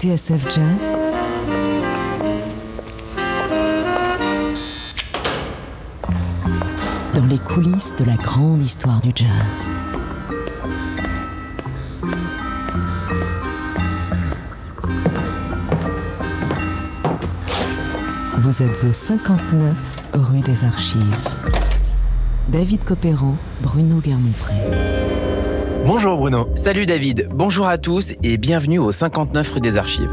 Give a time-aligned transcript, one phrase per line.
[0.00, 0.94] TSF Jazz
[7.14, 9.68] Dans les coulisses de la grande histoire du jazz.
[18.38, 21.28] Vous êtes au 59 rue des Archives.
[22.48, 24.99] David Copéran, Bruno Guermont-Pré.
[25.84, 26.48] Bonjour Bruno.
[26.54, 30.12] Salut David, bonjour à tous et bienvenue au 59 rue des Archives.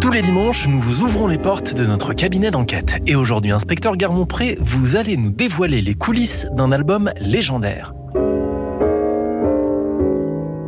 [0.00, 2.96] Tous les dimanches, nous vous ouvrons les portes de notre cabinet d'enquête.
[3.06, 7.94] Et aujourd'hui, inspecteur Garmont-Pré, vous allez nous dévoiler les coulisses d'un album légendaire.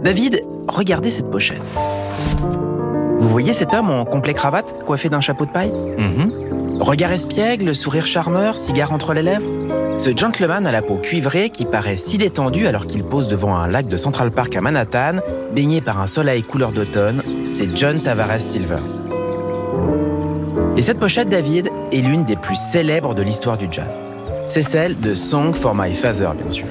[0.03, 1.63] David, regardez cette pochette.
[3.19, 5.73] Vous voyez cet homme en complet cravate, coiffé d'un chapeau de paille?
[5.99, 6.81] Mhm.
[6.81, 9.45] Regard espiègle, sourire charmeur, cigare entre les lèvres?
[10.01, 13.67] Ce gentleman à la peau cuivrée qui paraît si détendu alors qu'il pose devant un
[13.67, 15.21] lac de Central Park à Manhattan,
[15.55, 17.23] baigné par un soleil couleur d'automne,
[17.55, 18.79] c'est John Tavares Silver.
[20.79, 23.99] Et cette pochette, David, est l'une des plus célèbres de l'histoire du jazz.
[24.49, 26.65] C'est celle de Song for My Father, bien sûr.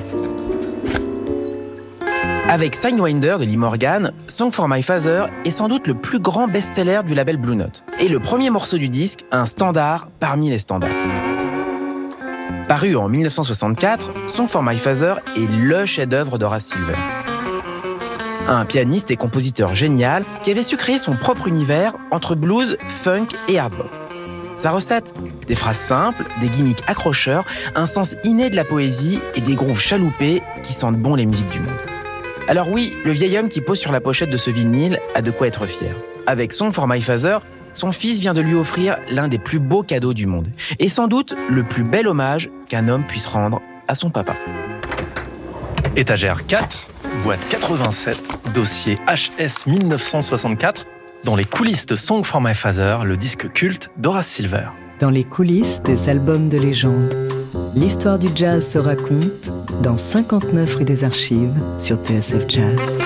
[2.50, 6.48] Avec Signwinder de Lee Morgan, Song for My Father est sans doute le plus grand
[6.48, 7.84] best-seller du label Blue Note.
[8.00, 10.90] Et le premier morceau du disque, un standard parmi les standards.
[12.70, 16.94] Paru en 1964, Song for My Father est le chef-d'œuvre d'Horace Silver.
[18.48, 23.30] Un pianiste et compositeur génial qui avait su créer son propre univers entre blues, funk
[23.48, 23.74] et hard.
[24.56, 25.16] Sa recette
[25.48, 29.80] Des phrases simples, des gimmicks accrocheurs, un sens inné de la poésie et des grooves
[29.80, 31.74] chaloupés qui sentent bon les musiques du monde.
[32.48, 35.32] Alors oui, le vieil homme qui pose sur la pochette de ce vinyle a de
[35.32, 35.96] quoi être fier.
[36.28, 37.40] Avec Song for My Father,
[37.74, 40.48] son fils vient de lui offrir l'un des plus beaux cadeaux du monde.
[40.80, 44.36] Et sans doute le plus bel hommage qu'un homme puisse rendre à son papa.
[45.96, 46.88] Étagère 4,
[47.24, 50.86] boîte 87, dossier HS 1964,
[51.26, 54.68] dans les coulisses de Song for My Father, le disque culte d'Horace Silver.
[55.00, 57.14] Dans les coulisses des albums de légende.
[57.76, 59.50] L'histoire du jazz se raconte
[59.82, 62.98] dans 59 rue des Archives sur TSF Jazz.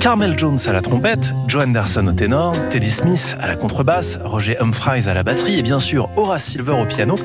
[0.00, 4.56] Carmel Jones à la trompette, Joe Anderson au ténor, Teddy Smith à la contrebasse, Roger
[4.60, 7.16] Humphreys à la batterie et bien sûr Horace Silver au piano.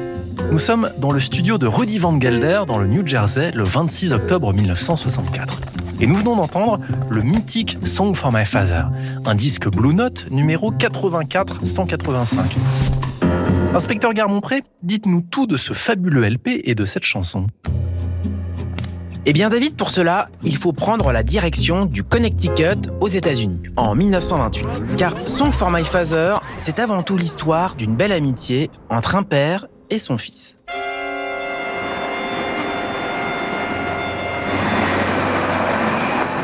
[0.52, 4.14] Nous sommes dans le studio de Rudy Van Gelder dans le New Jersey le 26
[4.14, 5.60] octobre 1964.
[6.02, 6.80] Et nous venons d'entendre
[7.10, 8.86] le mythique Song for My Father,
[9.26, 12.40] un disque Blue Note numéro 84-185.
[13.76, 17.48] Inspecteur Garmont-Pré, dites-nous tout de ce fabuleux LP et de cette chanson.
[19.26, 23.96] Eh bien David, pour cela, il faut prendre la direction du Connecticut aux États-Unis en
[23.96, 24.98] 1928.
[24.98, 29.66] Car Song for My Father, c'est avant tout l'histoire d'une belle amitié entre un père
[29.90, 30.58] et son fils.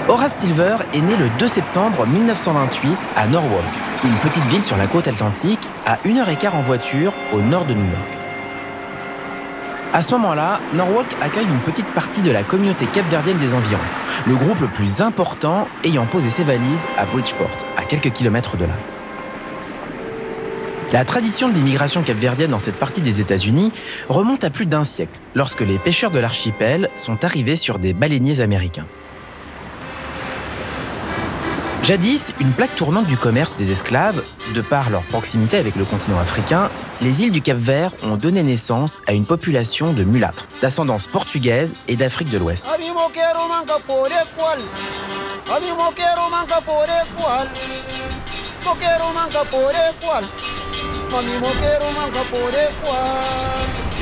[0.08, 3.66] Horace Silver est né le 2 septembre 1928 à Norwalk,
[4.06, 7.86] une petite ville sur la côte atlantique à 1h15 en voiture au nord de New
[7.86, 8.19] York.
[9.92, 13.82] À ce moment-là, Norwalk accueille une petite partie de la communauté capverdienne des environs,
[14.28, 18.66] le groupe le plus important ayant posé ses valises à Bridgeport, à quelques kilomètres de
[18.66, 18.76] là.
[20.94, 23.72] La tradition de l'immigration capverdienne dans cette partie des États-Unis
[24.10, 28.42] remonte à plus d'un siècle, lorsque les pêcheurs de l'archipel sont arrivés sur des baleiniers
[28.42, 28.86] américains.
[31.82, 36.20] Jadis, une plaque tournante du commerce des esclaves, de par leur proximité avec le continent
[36.20, 36.70] africain,
[37.02, 41.96] les îles du Cap-Vert ont donné naissance à une population de mulâtres, d'ascendance portugaise et
[41.96, 42.68] d'Afrique de l'Ouest.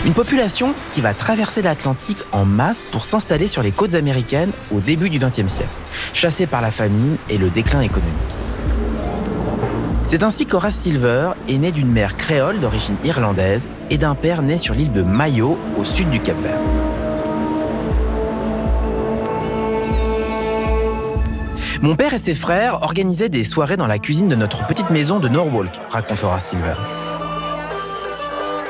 [0.05, 4.79] Une population qui va traverser l'Atlantique en masse pour s'installer sur les côtes américaines au
[4.79, 5.69] début du XXe siècle,
[6.13, 8.46] chassée par la famine et le déclin économique.
[10.07, 14.57] C'est ainsi qu'Horace Silver est né d'une mère créole d'origine irlandaise et d'un père né
[14.57, 16.61] sur l'île de Mayo au sud du Cap-Vert.
[21.81, 25.19] Mon père et ses frères organisaient des soirées dans la cuisine de notre petite maison
[25.19, 26.75] de Norwalk, raconte Horace Silver.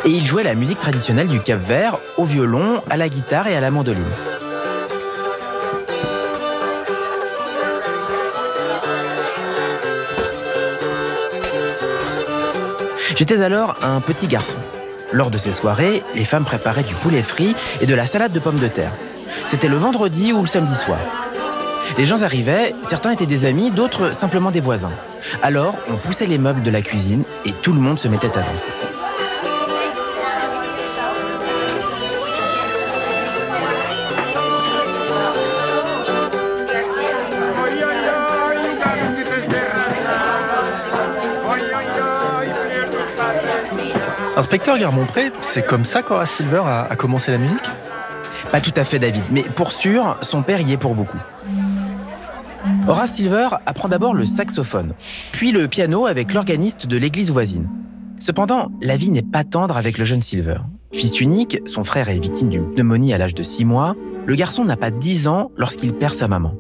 [0.06, 3.56] Et ils jouaient la musique traditionnelle du Cap Vert au violon, à la guitare et
[3.56, 4.04] à la mandoline.
[13.18, 14.58] J'étais alors un petit garçon.
[15.12, 18.38] Lors de ces soirées, les femmes préparaient du poulet frit et de la salade de
[18.38, 18.92] pommes de terre.
[19.48, 21.00] C'était le vendredi ou le samedi soir.
[21.98, 24.92] Les gens arrivaient, certains étaient des amis, d'autres simplement des voisins.
[25.42, 28.44] Alors, on poussait les meubles de la cuisine et tout le monde se mettait à
[28.44, 28.70] danser.
[44.38, 47.58] Inspecteur Garmont-Pré, c'est comme ça qu'Horace Silver a, a commencé la musique?
[48.52, 51.18] Pas tout à fait David, mais pour sûr, son père y est pour beaucoup.
[52.88, 54.94] Horace Silver apprend d'abord le saxophone,
[55.32, 57.68] puis le piano avec l'organiste de l'église voisine.
[58.20, 60.58] Cependant, la vie n'est pas tendre avec le jeune Silver.
[60.94, 63.96] Fils unique, son frère est victime d'une pneumonie à l'âge de 6 mois,
[64.28, 66.54] le garçon n'a pas 10 ans lorsqu'il perd sa maman.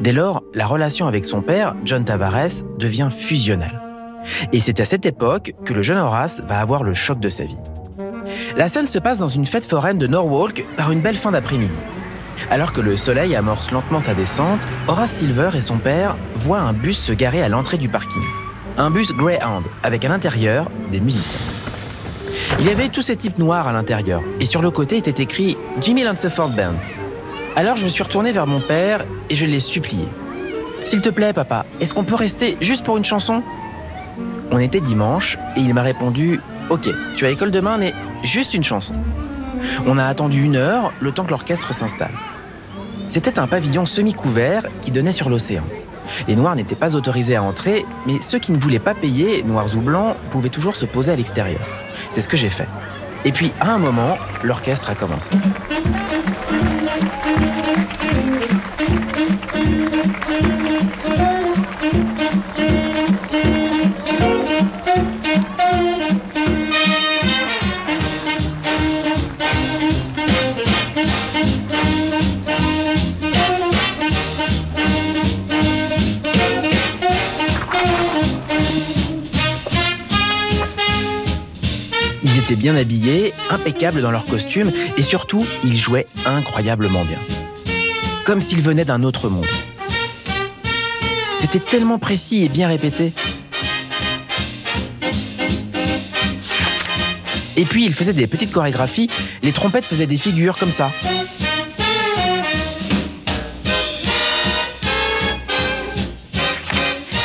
[0.00, 3.85] Dès lors, la relation avec son père, John Tavares, devient fusionnelle.
[4.52, 7.44] Et c'est à cette époque que le jeune Horace va avoir le choc de sa
[7.44, 7.58] vie.
[8.56, 11.74] La scène se passe dans une fête foraine de Norwalk par une belle fin d'après-midi.
[12.50, 16.72] Alors que le soleil amorce lentement sa descente, Horace Silver et son père voient un
[16.72, 18.22] bus se garer à l'entrée du parking.
[18.76, 21.40] Un bus Greyhound, avec à l'intérieur des musiciens.
[22.58, 25.56] Il y avait tous ces types noirs à l'intérieur, et sur le côté était écrit
[25.80, 26.74] Jimmy Lanceford Band.
[27.56, 30.04] Alors je me suis retourné vers mon père et je l'ai supplié.
[30.84, 33.42] S'il te plaît, papa, est-ce qu'on peut rester juste pour une chanson?
[34.50, 36.40] On était dimanche et il m'a répondu
[36.70, 38.94] Ok, tu as école demain, mais juste une chanson.
[39.86, 42.14] On a attendu une heure, le temps que l'orchestre s'installe.
[43.08, 45.62] C'était un pavillon semi-couvert qui donnait sur l'océan.
[46.28, 49.76] Les Noirs n'étaient pas autorisés à entrer, mais ceux qui ne voulaient pas payer, noirs
[49.76, 51.60] ou blancs, pouvaient toujours se poser à l'extérieur.
[52.10, 52.68] C'est ce que j'ai fait.
[53.24, 55.30] Et puis, à un moment, l'orchestre a commencé.
[82.22, 87.18] Ils étaient bien habillés, impeccables dans leurs costumes et surtout, ils jouaient incroyablement bien.
[88.24, 89.46] Comme s'ils venaient d'un autre monde.
[91.40, 93.12] C'était tellement précis et bien répété.
[97.56, 99.08] Et puis, ils faisaient des petites chorégraphies,
[99.42, 100.90] les trompettes faisaient des figures comme ça.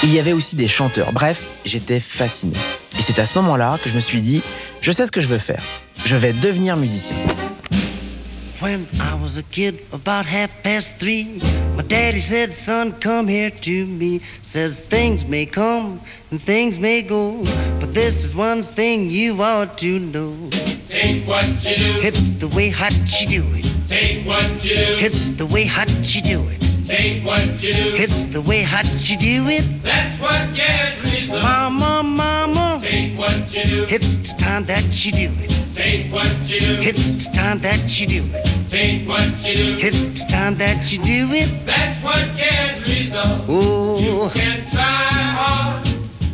[0.04, 1.14] Il y avait aussi des chanteurs.
[1.14, 2.58] Bref, j'étais fasciné.
[2.98, 4.42] Et c'est à ce moment-là que je me suis dit,
[4.82, 5.64] je sais ce que je veux faire.
[6.04, 7.18] Je vais devenir musicien.
[8.62, 11.40] When I was a kid, about half past three,
[11.76, 14.22] my daddy said, Son, come here to me.
[14.44, 16.00] Says things may come
[16.30, 17.44] and things may go,
[17.80, 20.52] but this is one thing you ought to know.
[20.90, 23.88] Take what you do, It's the way hot you do it.
[23.88, 26.71] take what you do, It's the way hot you do it.
[26.92, 27.96] Take what you do.
[28.04, 29.66] It's the way hot you do it.
[29.84, 31.30] That's what gets reason.
[31.42, 35.52] Mama, mama, Take what you do, it's the time that you do it.
[35.76, 38.70] take what you do, It's the time that you do it.
[38.70, 39.78] take what you do.
[39.88, 41.66] It's the time that you do it.
[41.66, 43.30] That's what gets reason.
[43.50, 44.84] You Oh, can try
[45.40, 45.88] hard,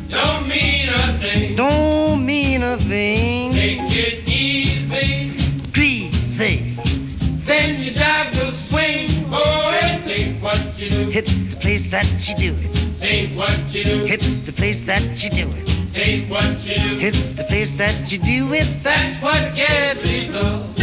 [0.10, 1.56] don't mean a thing.
[1.56, 3.52] don't mean a thing.
[3.54, 4.17] Take it
[10.90, 13.02] It's the place that you do it.
[13.02, 14.06] Ain't what you do.
[14.06, 15.96] It's the place that you do it.
[15.96, 17.00] Ain't what you do.
[17.00, 18.84] It's the place that you do it.
[18.84, 20.77] That's what gets me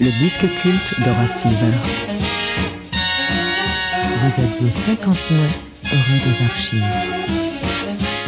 [0.00, 1.72] le disque culte d'Horace Silver.
[4.20, 6.82] Vous êtes au 59 rue des Archives.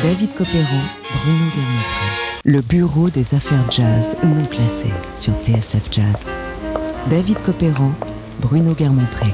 [0.03, 2.07] David Copéran, Bruno Guermont-Pré.
[2.47, 6.31] Le bureau des affaires jazz non classées sur TSF Jazz.
[7.11, 7.93] David Copéran,
[8.41, 9.31] Bruno Guermont-Pré.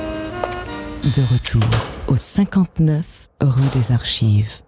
[1.04, 1.70] De retour
[2.08, 4.62] au 59 rue des Archives.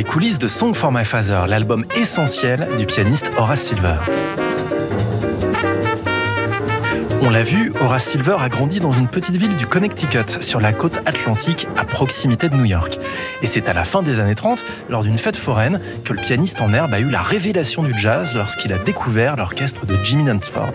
[0.00, 3.96] Les coulisses de Song for My Father, l'album essentiel du pianiste Horace Silver.
[7.20, 10.72] On l'a vu, Horace Silver a grandi dans une petite ville du Connecticut, sur la
[10.72, 12.98] côte atlantique, à proximité de New York.
[13.42, 16.62] Et c'est à la fin des années 30, lors d'une fête foraine, que le pianiste
[16.62, 20.72] en herbe a eu la révélation du jazz lorsqu'il a découvert l'orchestre de Jimmy Nansford.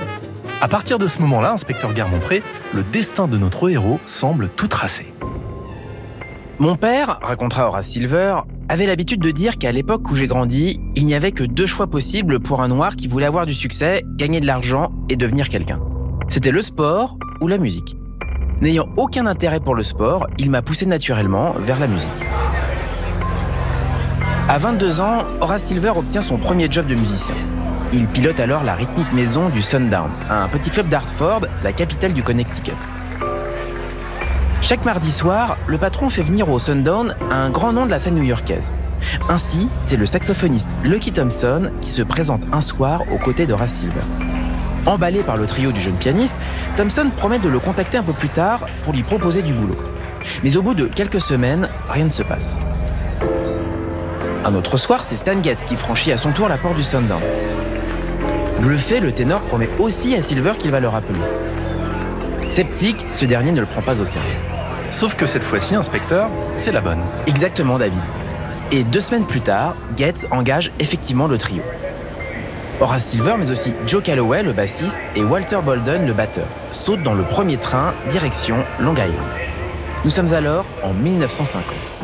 [0.61, 2.43] À partir de ce moment-là, inspecteur Guermont-Pré,
[2.75, 5.11] le destin de notre héros semble tout tracé.
[6.59, 8.35] Mon père, racontera Horace Silver,
[8.67, 11.87] avait l'habitude de dire qu'à l'époque où j'ai grandi, il n'y avait que deux choix
[11.87, 15.79] possibles pour un noir qui voulait avoir du succès, gagner de l'argent et devenir quelqu'un.
[16.27, 17.95] C'était le sport ou la musique.
[18.61, 22.09] N'ayant aucun intérêt pour le sport, il m'a poussé naturellement vers la musique.
[24.47, 27.35] À 22 ans, Horace Silver obtient son premier job de musicien.
[27.93, 32.23] Il pilote alors la rythmique maison du Sundown, un petit club d'Hartford, la capitale du
[32.23, 32.73] Connecticut.
[34.67, 38.15] Chaque mardi soir, le patron fait venir au Sundown un grand nom de la scène
[38.15, 38.71] new-yorkaise.
[39.29, 44.01] Ainsi, c'est le saxophoniste Lucky Thompson qui se présente un soir aux côtés de Silver.
[44.87, 46.41] Emballé par le trio du jeune pianiste,
[46.75, 49.77] Thompson promet de le contacter un peu plus tard pour lui proposer du boulot.
[50.43, 52.57] Mais au bout de quelques semaines, rien ne se passe.
[54.43, 57.21] Un autre soir, c'est Stan Getz qui franchit à son tour la porte du Sundown.
[58.61, 61.19] Bluffé, le ténor promet aussi à Silver qu'il va le rappeler.
[62.49, 64.54] Sceptique, ce dernier ne le prend pas au sérieux.
[64.89, 67.01] Sauf que cette fois-ci, inspecteur, c'est la bonne.
[67.27, 68.01] Exactement, David.
[68.71, 71.61] Et deux semaines plus tard, Getz engage effectivement le trio.
[72.81, 77.13] Horace Silver, mais aussi Joe Calloway, le bassiste, et Walter Bolden, le batteur, sautent dans
[77.13, 79.15] le premier train direction Long Island.
[80.03, 81.94] Nous sommes alors en 1950.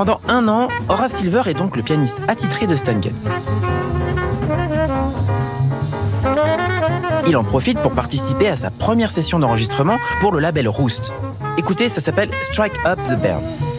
[0.00, 3.28] Pendant un an, Horace Silver est donc le pianiste attitré de Stan Getz.
[7.26, 11.12] Il en profite pour participer à sa première session d'enregistrement pour le label Roost.
[11.58, 13.69] Écoutez, ça s'appelle Strike Up the Band.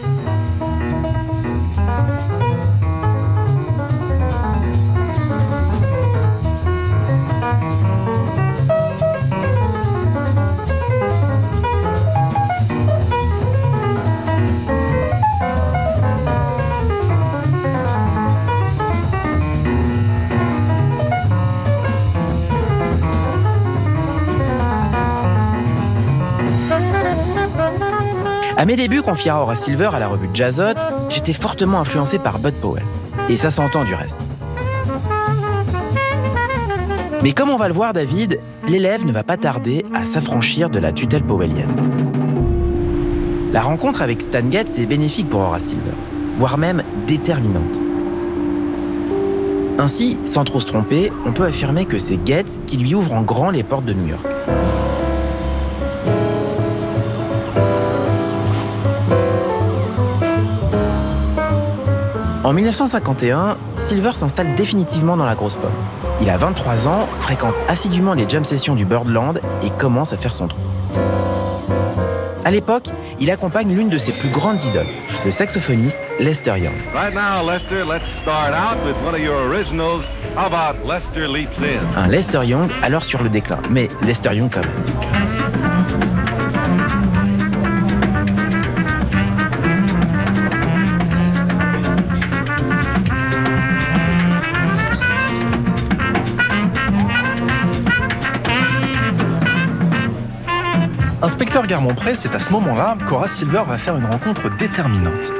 [28.72, 32.82] Mes débuts, confiera Horace Silver à la revue Jazzot, j'étais fortement influencé par Bud Powell.
[33.28, 34.18] Et ça s'entend du reste.
[37.22, 40.78] Mais comme on va le voir, David, l'élève ne va pas tarder à s'affranchir de
[40.78, 41.68] la tutelle powellienne.
[43.52, 45.92] La rencontre avec Stan Getz est bénéfique pour Horace Silver,
[46.38, 47.78] voire même déterminante.
[49.78, 53.20] Ainsi, sans trop se tromper, on peut affirmer que c'est Getz qui lui ouvre en
[53.20, 54.26] grand les portes de New York.
[62.52, 65.70] En 1951, Silver s'installe définitivement dans la grosse pomme.
[66.20, 70.34] Il a 23 ans, fréquente assidûment les jam sessions du Birdland et commence à faire
[70.34, 70.60] son trou.
[72.44, 72.90] À l'époque,
[73.20, 74.84] il accompagne l'une de ses plus grandes idoles,
[75.24, 76.74] le saxophoniste Lester Young.
[76.92, 80.04] Right now, Lester, let's start out with one of your originals.
[80.36, 81.98] How about Lester Leaps In?
[81.98, 85.41] Un Lester Young alors sur le déclin, mais Lester Young quand même.
[101.42, 105.32] Inspecteur Garmont-Pré, c'est à ce moment-là qu'Horace Silver va faire une rencontre déterminante.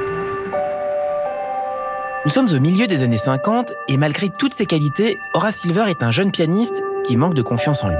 [2.24, 6.02] Nous sommes au milieu des années 50 et malgré toutes ses qualités, Horace Silver est
[6.02, 7.96] un jeune pianiste qui manque de confiance en lui.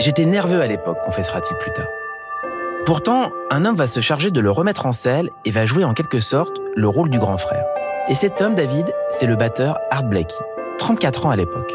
[0.00, 1.88] J'étais nerveux à l'époque, confessera-t-il plus tard.
[2.84, 5.94] Pourtant, un homme va se charger de le remettre en selle et va jouer en
[5.94, 7.64] quelque sorte le rôle du grand frère.
[8.10, 10.36] Et cet homme, David, c'est le batteur Art Blakey,
[10.76, 11.72] 34 ans à l'époque.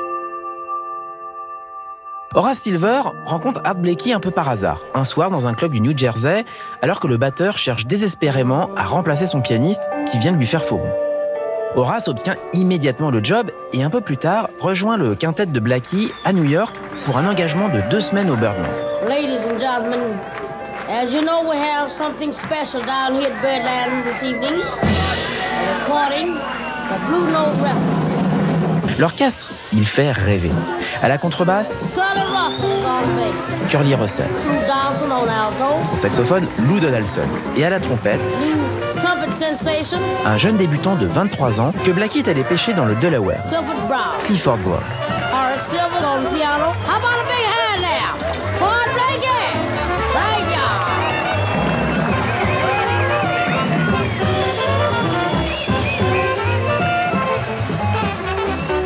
[2.36, 5.80] Horace Silver rencontre Art Blakey un peu par hasard, un soir dans un club du
[5.80, 6.44] New Jersey,
[6.82, 10.65] alors que le batteur cherche désespérément à remplacer son pianiste qui vient de lui faire
[10.65, 10.82] faux.
[11.75, 16.12] Horace obtient immédiatement le job et un peu plus tard rejoint le quintet de Blackie
[16.25, 16.75] à New York
[17.06, 18.68] pour un engagement de deux semaines au Birdland.
[19.08, 20.18] Ladies and gentlemen,
[20.89, 24.62] as you know, we have something special down here at Birdland this evening.
[24.62, 26.36] A recording
[26.89, 29.00] for Blue Note Records.
[29.00, 30.51] L'orchestre, il fait rêver.
[31.04, 31.80] À la contrebasse,
[33.70, 34.28] Curly Russell.
[35.92, 37.22] Au saxophone, Lou Donaldson.
[37.58, 38.20] Et à la trompette,
[40.25, 43.75] un jeune débutant de 23 ans que Blackie est allé pêcher dans le Delaware, Clifford
[43.88, 44.00] Brown.
[44.24, 44.84] Clifford Brown.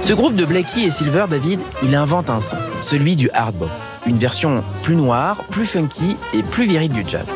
[0.09, 3.69] Ce groupe de Blackie et Silver David, il invente un son, celui du hard bop,
[4.07, 7.27] une version plus noire, plus funky et plus virile du jazz.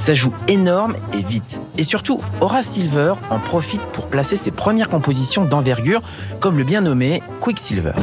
[0.00, 1.58] Ça joue énorme et vite.
[1.76, 6.02] Et surtout, Horace Silver en profite pour placer ses premières compositions d'envergure,
[6.38, 7.94] comme le bien nommé Quicksilver.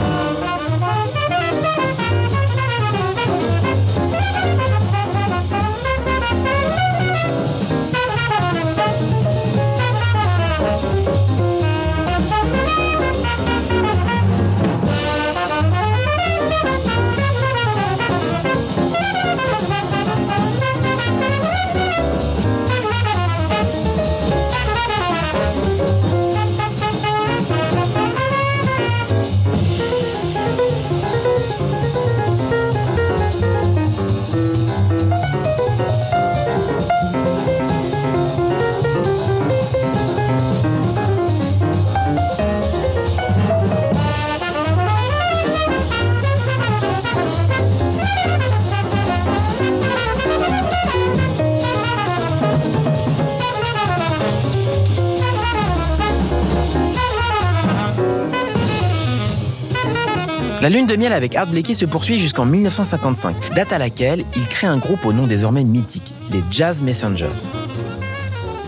[60.60, 64.46] La lune de miel avec Art Blakey se poursuit jusqu'en 1955, date à laquelle il
[64.48, 67.28] crée un groupe au nom désormais mythique, les Jazz Messengers.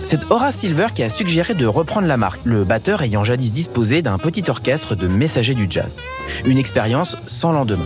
[0.04, 4.04] C'est Horace Silver qui a suggéré de reprendre la marque, le batteur ayant jadis disposé
[4.04, 5.96] d'un petit orchestre de messagers du jazz.
[6.46, 7.86] Une expérience sans lendemain.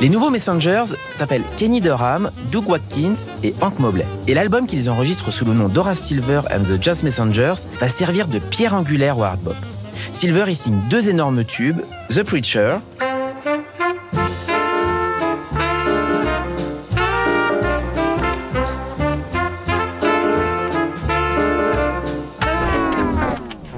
[0.00, 4.06] Les nouveaux Messengers s'appellent Kenny Durham, Doug Watkins et Hank Mobley.
[4.26, 8.26] Et l'album qu'ils enregistrent sous le nom d'Horace Silver and the Jazz Messengers va servir
[8.26, 9.54] de pierre angulaire au hard bop.
[10.12, 12.78] Silver y signe deux énormes tubes, The Preacher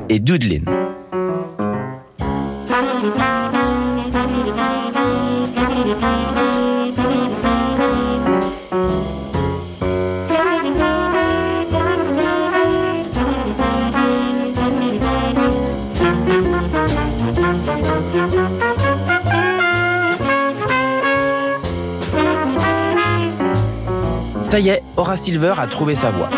[0.08, 0.83] et Doodlin.
[24.96, 26.28] Horace Silver a trouvé sa voie.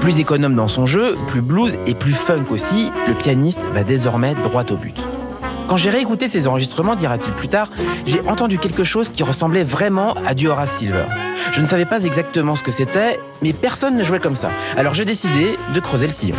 [0.00, 4.34] Plus économe dans son jeu, plus blues et plus funk aussi, le pianiste va désormais
[4.34, 4.96] droit au but.
[5.68, 7.68] Quand j'ai réécouté ces enregistrements, dira-t-il plus tard,
[8.06, 11.04] j'ai entendu quelque chose qui ressemblait vraiment à du Horace Silver.
[11.52, 14.50] Je ne savais pas exactement ce que c'était, mais personne ne jouait comme ça.
[14.76, 16.36] Alors j'ai décidé de creuser le sillon.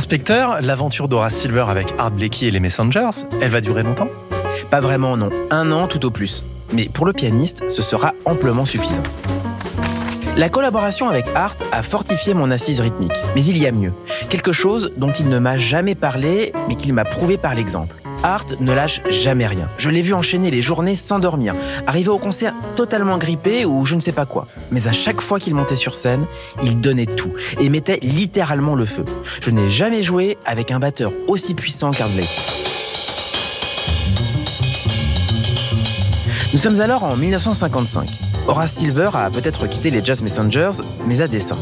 [0.00, 3.10] Inspecteur, l'aventure d'Horace Silver avec Art Blakey et les Messengers,
[3.42, 4.08] elle va durer longtemps?
[4.70, 5.28] Pas vraiment, non.
[5.50, 6.42] Un an tout au plus.
[6.72, 9.02] Mais pour le pianiste, ce sera amplement suffisant.
[10.38, 13.12] La collaboration avec Art a fortifié mon assise rythmique.
[13.34, 13.92] Mais il y a mieux.
[14.30, 17.94] Quelque chose dont il ne m'a jamais parlé, mais qu'il m'a prouvé par l'exemple.
[18.22, 19.66] Art ne lâche jamais rien.
[19.76, 21.54] Je l'ai vu enchaîner les journées sans dormir,
[21.86, 24.46] arriver au concert totalement grippé ou je ne sais pas quoi.
[24.70, 26.24] Mais à chaque fois qu'il montait sur scène,
[26.62, 29.04] il donnait tout et mettait littéralement le feu.
[29.40, 32.28] Je n'ai jamais joué avec un batteur aussi puissant qu'Art Blakey.
[36.52, 38.08] Nous sommes alors en 1955.
[38.48, 41.56] Horace Silver a peut-être quitté les Jazz Messengers, mais à dessein.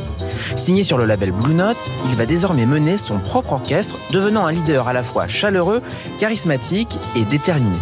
[0.57, 1.77] Signé sur le label Blue Note,
[2.09, 5.83] il va désormais mener son propre orchestre, devenant un leader à la fois chaleureux,
[6.19, 7.77] charismatique et déterminé.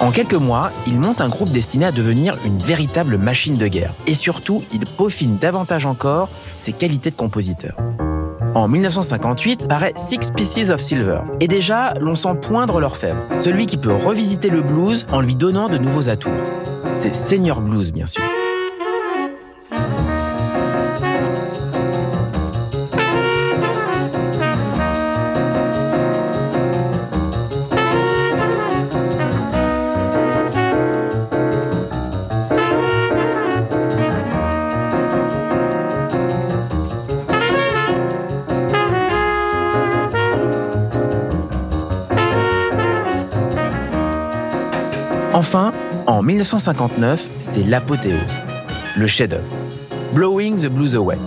[0.00, 3.92] En quelques mois, il monte un groupe destiné à devenir une véritable machine de guerre.
[4.06, 7.76] Et surtout, il peaufine davantage encore ses qualités de compositeur.
[8.54, 11.20] En 1958 paraît Six Pieces of Silver.
[11.40, 13.18] Et déjà, l'on sent poindre l'orfèvre.
[13.38, 16.30] Celui qui peut revisiter le blues en lui donnant de nouveaux atouts.
[16.94, 18.22] C'est Senior Blues, bien sûr.
[45.32, 45.70] Enfin,
[46.06, 48.18] en 1959, c'est l'apothéose,
[48.96, 49.46] le chef-d'œuvre,
[50.12, 51.18] Blowing the Blues Away.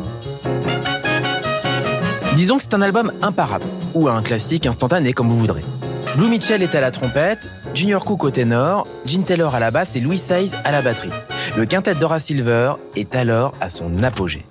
[2.35, 5.63] Disons que c'est un album imparable, ou un classique instantané comme vous voudrez.
[6.17, 9.95] Blue Mitchell est à la trompette, Junior Cook au ténor, Gene Taylor à la basse
[9.95, 11.09] et Louis Saiz à la batterie.
[11.55, 14.45] Le quintet Dora Silver est alors à son apogée.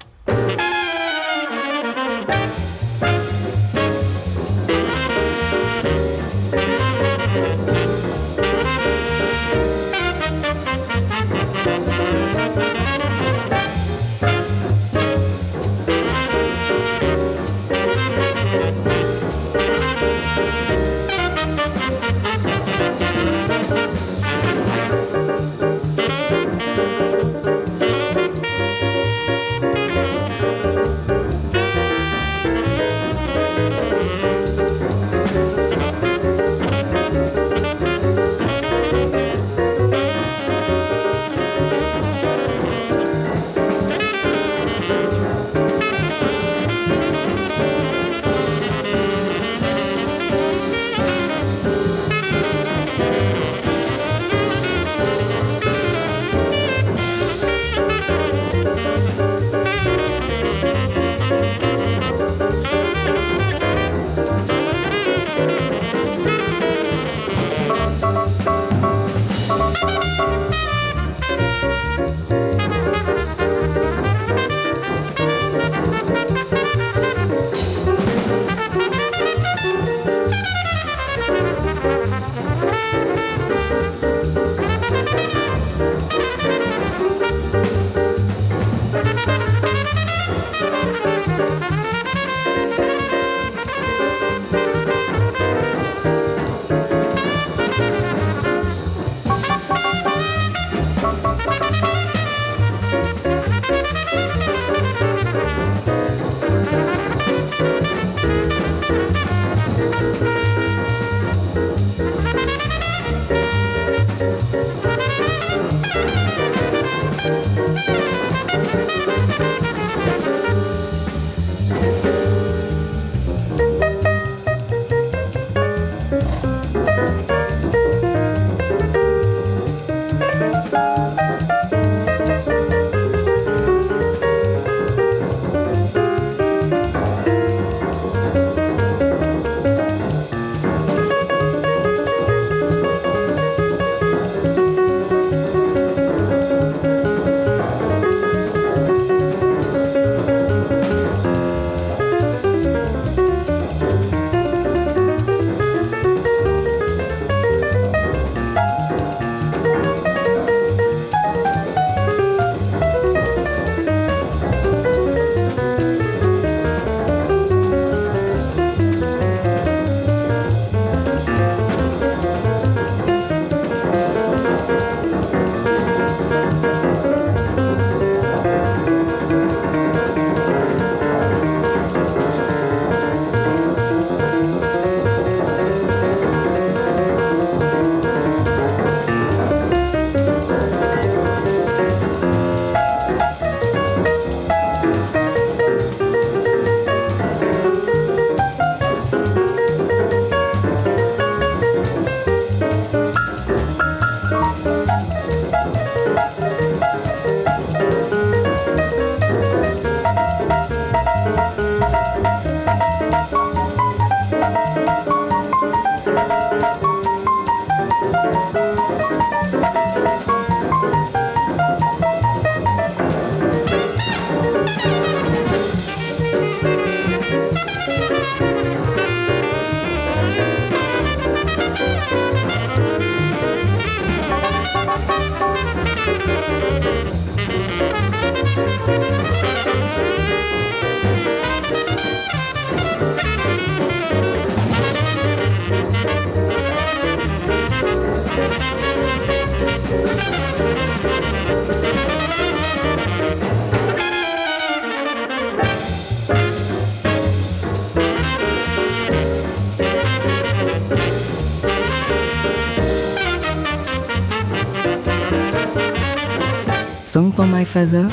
[267.12, 268.07] Song for My Father,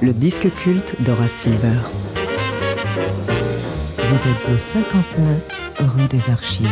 [0.00, 1.78] le disque culte d'Horace Silver.
[4.10, 6.68] Vous êtes au 59 rue des Archives.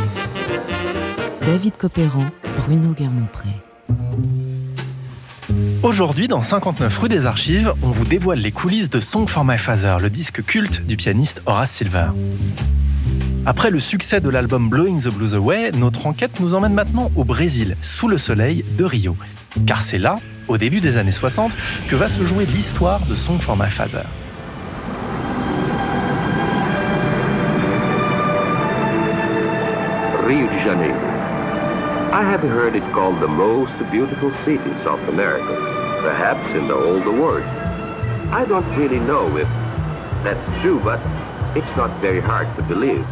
[1.47, 2.25] David Copéran,
[2.57, 3.51] Bruno Guermont-Pré.
[5.85, 9.57] Aujourd'hui, dans 59 rue des Archives, on vous dévoile les coulisses de Song for My
[9.57, 12.09] Father, le disque culte du pianiste Horace Silver.
[13.47, 17.23] Après le succès de l'album Blowing the Blues Away, notre enquête nous emmène maintenant au
[17.23, 19.17] Brésil, sous le soleil de Rio.
[19.67, 20.17] Car c'est là,
[20.51, 21.53] au début des années 60,
[21.89, 24.03] que va se jouer l'histoire de Song for My Father.
[30.27, 30.99] Rio de Janeiro.
[32.13, 35.55] I have heard it called the most beautiful city in South America,
[36.03, 37.45] perhaps in the whole world.
[38.33, 39.49] I don't really know if
[40.25, 41.01] that's true, but
[41.55, 43.07] it's not very hard to believe.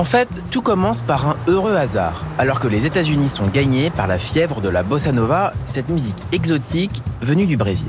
[0.00, 2.24] En fait, tout commence par un heureux hasard.
[2.38, 6.16] Alors que les États-Unis sont gagnés par la fièvre de la bossa nova, cette musique
[6.32, 7.86] exotique venue du Brésil.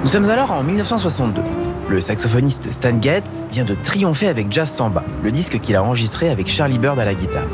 [0.00, 1.42] Nous sommes alors en 1962.
[1.90, 6.30] Le saxophoniste Stan Getz vient de triompher avec Jazz Samba, le disque qu'il a enregistré
[6.30, 7.44] avec Charlie Bird à la guitare.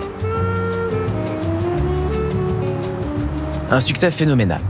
[3.73, 4.61] Un succès phénoménal.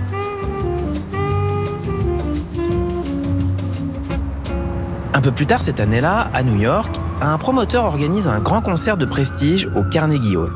[5.15, 8.97] Un peu plus tard cette année-là, à New York, un promoteur organise un grand concert
[8.97, 10.51] de prestige au Carnegie Hall.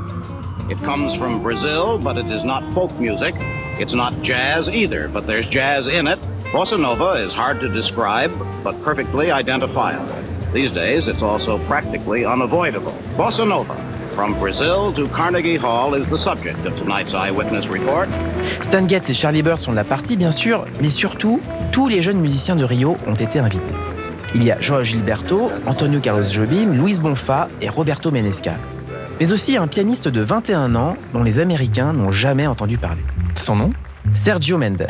[0.71, 3.35] It comes from Brazil, but it is not folk music.
[3.79, 6.19] It's not jazz either, but there's jazz in it.
[6.53, 8.33] Bossa Nova is hard to describe,
[8.65, 10.07] but perfectly identifiable.
[10.55, 12.95] These days, it's also practically unavoidable.
[13.19, 13.75] Bossa Nova,
[14.13, 18.09] from Brazil to Carnegie Hall, is the subject of tonight's Eyewitness Report.
[18.63, 21.41] Stan Getz et Charlie Bird sont de la partie, bien sûr, mais surtout,
[21.73, 23.75] tous les jeunes musiciens de Rio ont été invités.
[24.35, 28.59] Il y a Joao Gilberto, Antonio Carlos Jobim, Luis Bonfa et Roberto Menescal.
[29.21, 33.03] Mais aussi un pianiste de 21 ans dont les Américains n'ont jamais entendu parler.
[33.35, 33.71] Son nom
[34.13, 34.87] Sergio Mendes.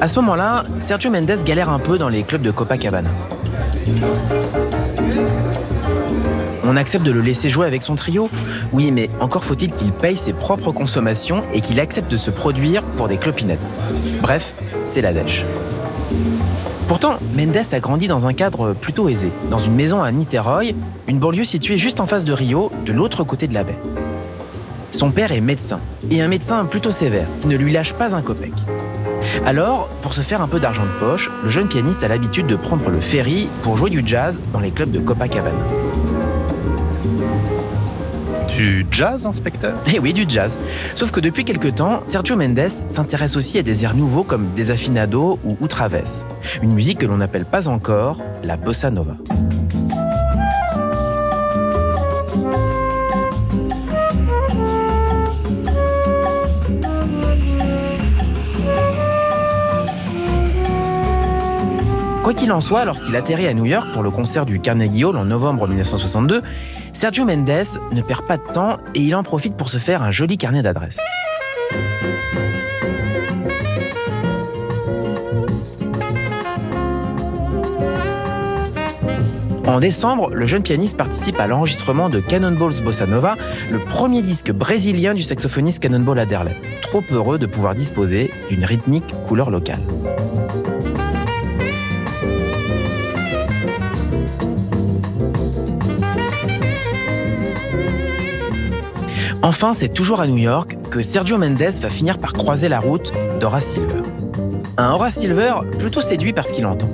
[0.00, 3.10] À ce moment-là, Sergio Mendes galère un peu dans les clubs de Copacabana.
[6.68, 8.28] On accepte de le laisser jouer avec son trio
[8.72, 12.82] Oui, mais encore faut-il qu'il paye ses propres consommations et qu'il accepte de se produire
[12.82, 13.64] pour des clopinettes.
[14.20, 15.44] Bref, c'est la dèche.
[16.88, 20.74] Pourtant, Mendes a grandi dans un cadre plutôt aisé, dans une maison à Niterói,
[21.08, 23.78] une banlieue située juste en face de Rio, de l'autre côté de la baie.
[24.92, 28.22] Son père est médecin, et un médecin plutôt sévère, qui ne lui lâche pas un
[28.22, 28.52] copec.
[29.44, 32.56] Alors, pour se faire un peu d'argent de poche, le jeune pianiste a l'habitude de
[32.56, 35.56] prendre le ferry pour jouer du jazz dans les clubs de Copacabana.
[38.56, 39.74] Du jazz, inspecteur?
[39.92, 40.56] Eh oui, du jazz.
[40.94, 45.38] Sauf que depuis quelque temps, Sergio Mendes s'intéresse aussi à des airs nouveaux comme Desafinado
[45.44, 46.24] ou Outraves.
[46.62, 49.14] Une musique que l'on n'appelle pas encore la bossa nova.
[62.24, 65.16] Quoi qu'il en soit, lorsqu'il atterrit à New York pour le concert du Carnegie Hall
[65.16, 66.42] en novembre 1962,
[66.98, 70.10] Sergio Mendes ne perd pas de temps et il en profite pour se faire un
[70.10, 70.96] joli carnet d'adresses.
[79.66, 83.34] En décembre, le jeune pianiste participe à l'enregistrement de Cannonball's Bossa Nova,
[83.70, 89.12] le premier disque brésilien du saxophoniste Cannonball Adderley, trop heureux de pouvoir disposer d'une rythmique
[89.22, 89.80] couleur locale.
[99.46, 103.12] Enfin, c'est toujours à New York que Sergio Mendes va finir par croiser la route
[103.38, 104.02] d'Horace Silver.
[104.76, 106.88] Un Horace Silver plutôt séduit par ce qu'il entend.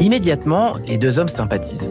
[0.00, 1.88] Immédiatement, les deux hommes sympathisent.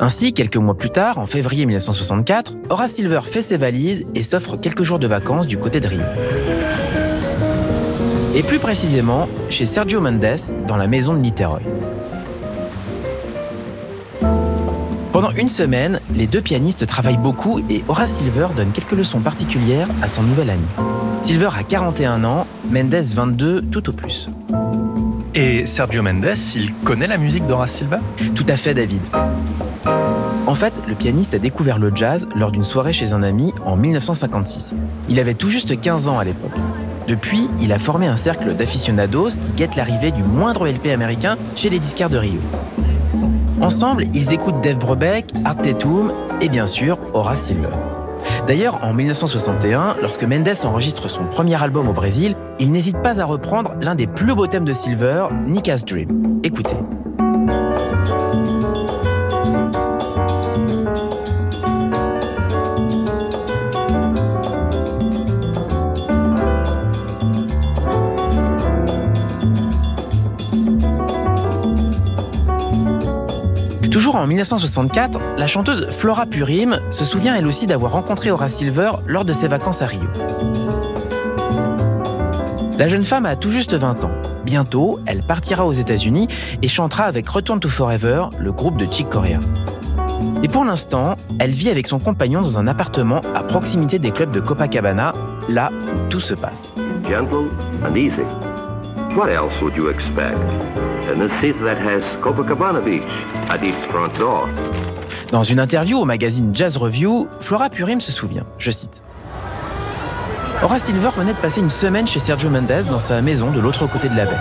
[0.00, 4.56] Ainsi, quelques mois plus tard, en février 1964, Horace Silver fait ses valises et s'offre
[4.56, 6.02] quelques jours de vacances du côté de Rio.
[8.38, 10.36] Et plus précisément, chez Sergio Mendes,
[10.68, 11.58] dans la maison de Niterói.
[15.12, 19.88] Pendant une semaine, les deux pianistes travaillent beaucoup et Horace Silver donne quelques leçons particulières
[20.02, 20.62] à son nouvel ami.
[21.20, 24.28] Silver a 41 ans, Mendes 22 tout au plus.
[25.34, 27.98] Et Sergio Mendes, il connaît la musique d'Horace Silver?
[28.36, 29.02] Tout à fait, David.
[30.46, 33.74] En fait, le pianiste a découvert le jazz lors d'une soirée chez un ami en
[33.74, 34.76] 1956.
[35.08, 36.56] Il avait tout juste 15 ans à l'époque.
[37.08, 41.70] Depuis, il a formé un cercle d'aficionados qui guettent l'arrivée du moindre LP américain chez
[41.70, 42.40] les disquaires de Rio.
[43.62, 47.70] Ensemble, ils écoutent Dave Brubeck, Art Tatum et bien sûr Horace Silver.
[48.46, 53.24] D'ailleurs, en 1961, lorsque Mendes enregistre son premier album au Brésil, il n'hésite pas à
[53.24, 56.40] reprendre l'un des plus beaux thèmes de Silver, Nika's Dream.
[56.44, 56.76] Écoutez.
[74.14, 79.24] En 1964, la chanteuse Flora Purim se souvient elle aussi d'avoir rencontré Horace Silver lors
[79.24, 80.08] de ses vacances à Rio.
[82.78, 84.10] La jeune femme a tout juste 20 ans.
[84.44, 86.26] Bientôt, elle partira aux États-Unis
[86.62, 89.40] et chantera avec Return to Forever, le groupe de Chick Corea.
[90.42, 94.30] Et pour l'instant, elle vit avec son compagnon dans un appartement à proximité des clubs
[94.30, 95.12] de Copacabana,
[95.48, 96.72] là où tout se passe.
[97.04, 97.50] Gentle
[97.84, 98.22] and easy.
[99.16, 100.38] What else would you expect?
[105.32, 109.02] Dans une interview au magazine Jazz Review, Flora Purim se souvient, je cite.
[110.62, 113.86] Horace Silver venait de passer une semaine chez Sergio Mendes dans sa maison de l'autre
[113.86, 114.36] côté de la baie.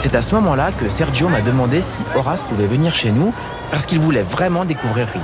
[0.00, 3.34] C'est à ce moment-là que Sergio m'a demandé si Horace pouvait venir chez nous
[3.70, 5.22] parce qu'il voulait vraiment découvrir Rio.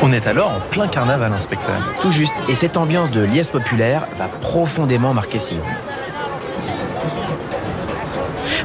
[0.00, 1.80] On est alors en plein carnaval, inspecteur.
[2.00, 5.64] Tout juste, et cette ambiance de liesse populaire va profondément marquer Silver.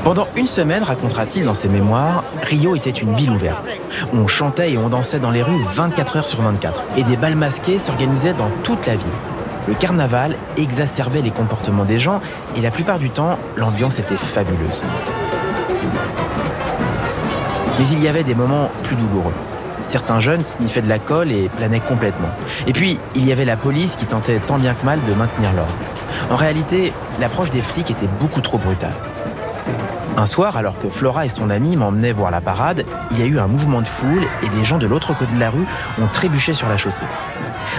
[0.03, 3.67] Pendant une semaine, racontera-t-il dans ses mémoires, Rio était une ville ouverte.
[4.13, 7.35] On chantait et on dansait dans les rues 24 heures sur 24, et des balles
[7.35, 9.07] masquées s'organisaient dans toute la ville.
[9.67, 12.21] Le carnaval exacerbait les comportements des gens,
[12.55, 14.81] et la plupart du temps, l'ambiance était fabuleuse.
[17.79, 19.33] Mais il y avait des moments plus douloureux.
[19.83, 22.29] Certains jeunes sniffaient de la colle et planaient complètement.
[22.65, 25.51] Et puis, il y avait la police qui tentait tant bien que mal de maintenir
[25.53, 25.73] l'ordre.
[26.31, 28.93] En réalité, l'approche des flics était beaucoup trop brutale.
[30.15, 33.25] Un soir, alors que Flora et son ami m'emmenaient voir la parade, il y a
[33.25, 35.65] eu un mouvement de foule et des gens de l'autre côté de la rue
[36.01, 37.05] ont trébuché sur la chaussée.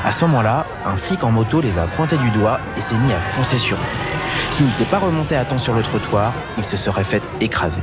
[0.05, 3.13] À ce moment-là, un flic en moto les a pointés du doigt et s'est mis
[3.13, 4.51] à foncer sur eux.
[4.51, 7.81] S'il n'était pas remonté à temps sur le trottoir, il se serait fait écraser.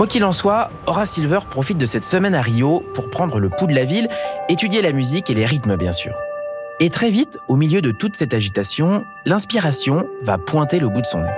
[0.00, 3.50] Quoi qu'il en soit, Horace Silver profite de cette semaine à Rio pour prendre le
[3.50, 4.08] pouls de la ville,
[4.48, 6.14] étudier la musique et les rythmes bien sûr.
[6.80, 11.06] Et très vite, au milieu de toute cette agitation, l'inspiration va pointer le bout de
[11.06, 11.28] son nez.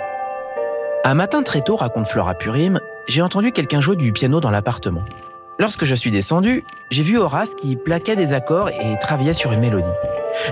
[1.03, 5.03] Un matin très tôt, raconte Flora Purim, j'ai entendu quelqu'un jouer du piano dans l'appartement.
[5.59, 9.59] Lorsque je suis descendu, j'ai vu Horace qui plaquait des accords et travaillait sur une
[9.59, 9.89] mélodie.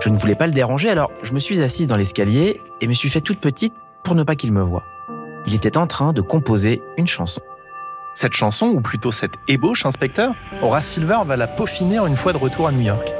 [0.02, 2.92] Je ne voulais pas le déranger, alors je me suis assise dans l'escalier et me
[2.92, 4.82] suis fait toute petite pour ne pas qu'il me voie.
[5.46, 7.40] Il était en train de composer une chanson.
[8.12, 12.38] Cette chanson, ou plutôt cette ébauche, inspecteur, Horace Silver va la peaufiner une fois de
[12.38, 13.12] retour à New York.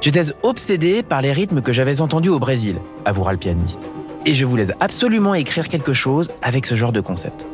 [0.00, 3.88] J'étais obsédé par les rythmes que j'avais entendus au Brésil, avouera le pianiste.
[4.24, 7.46] Et je voulais absolument écrire quelque chose avec ce genre de concept.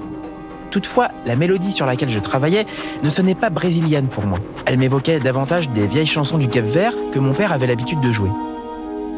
[0.70, 2.64] Toutefois, la mélodie sur laquelle je travaillais
[3.02, 4.38] ne sonnait pas brésilienne pour moi.
[4.64, 8.12] Elle m'évoquait davantage des vieilles chansons du Cap Vert que mon père avait l'habitude de
[8.12, 8.30] jouer.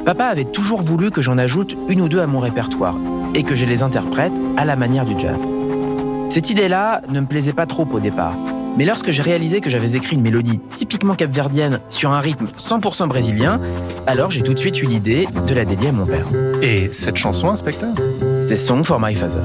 [0.04, 2.96] Papa avait toujours voulu que j'en ajoute une ou deux à mon répertoire
[3.34, 5.38] et que je les interprète à la manière du jazz.
[6.30, 8.34] Cette idée-là ne me plaisait pas trop au départ,
[8.76, 13.06] mais lorsque j'ai réalisé que j'avais écrit une mélodie typiquement capverdienne sur un rythme 100%
[13.08, 13.60] brésilien,
[14.06, 16.26] alors j'ai tout de suite eu l'idée de la dédier à mon père.
[16.60, 17.94] Et cette chanson, inspecteur?
[18.48, 19.38] C'est Song for My Father.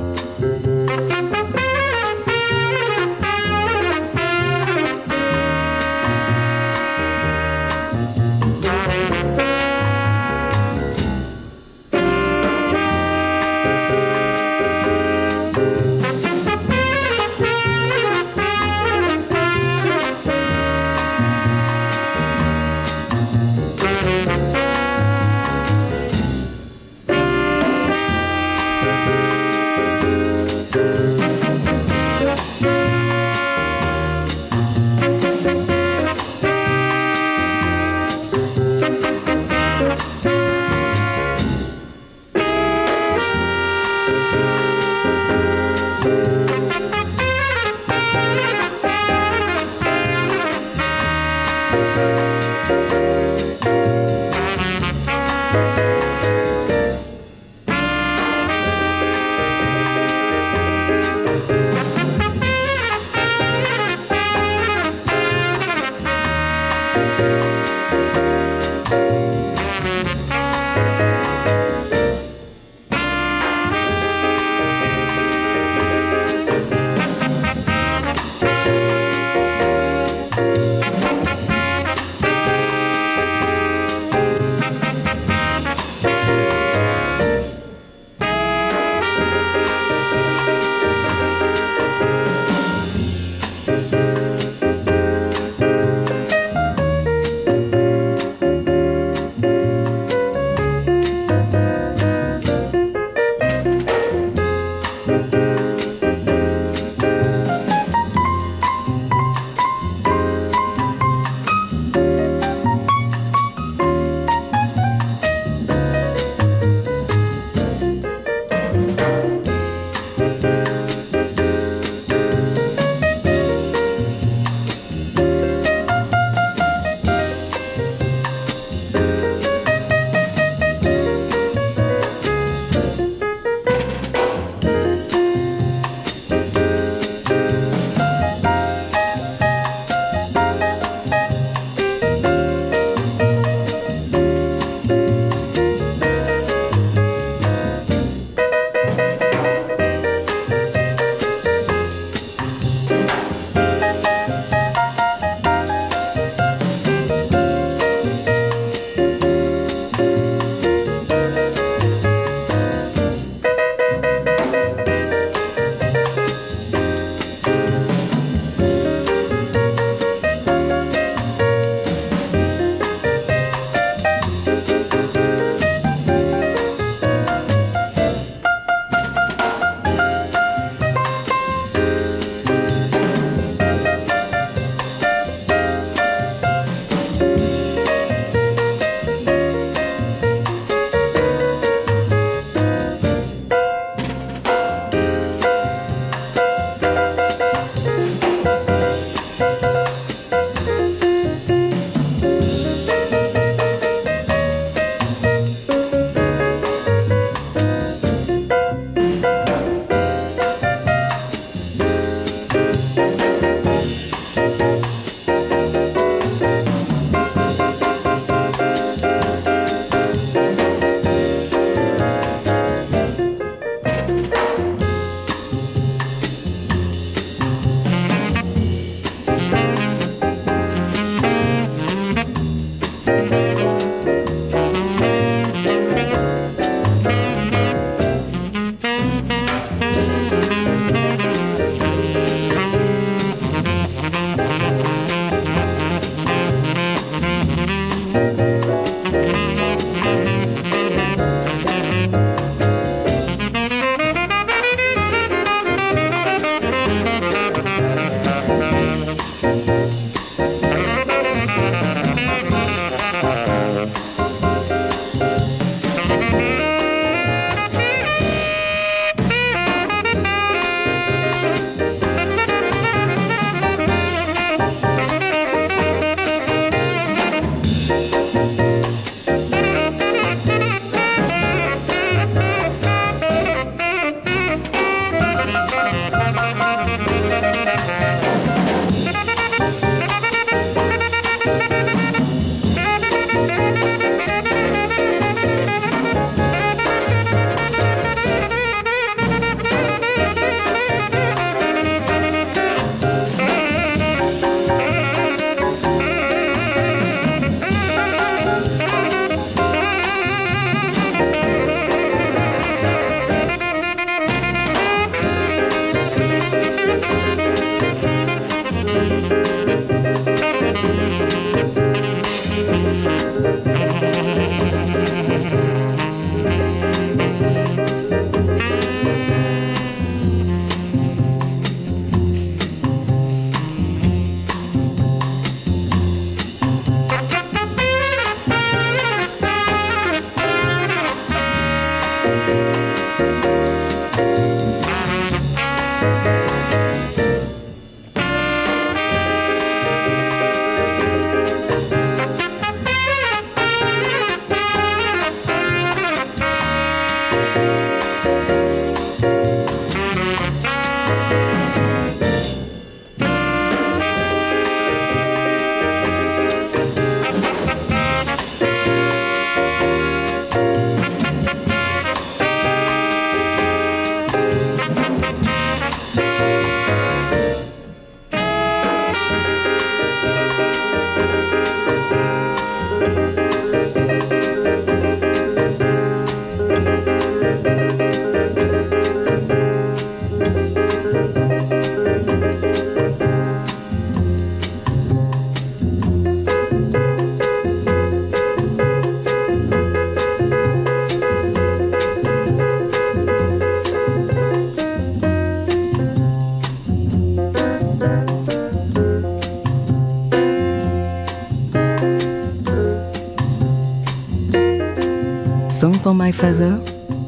[415.79, 416.73] Song for My Father,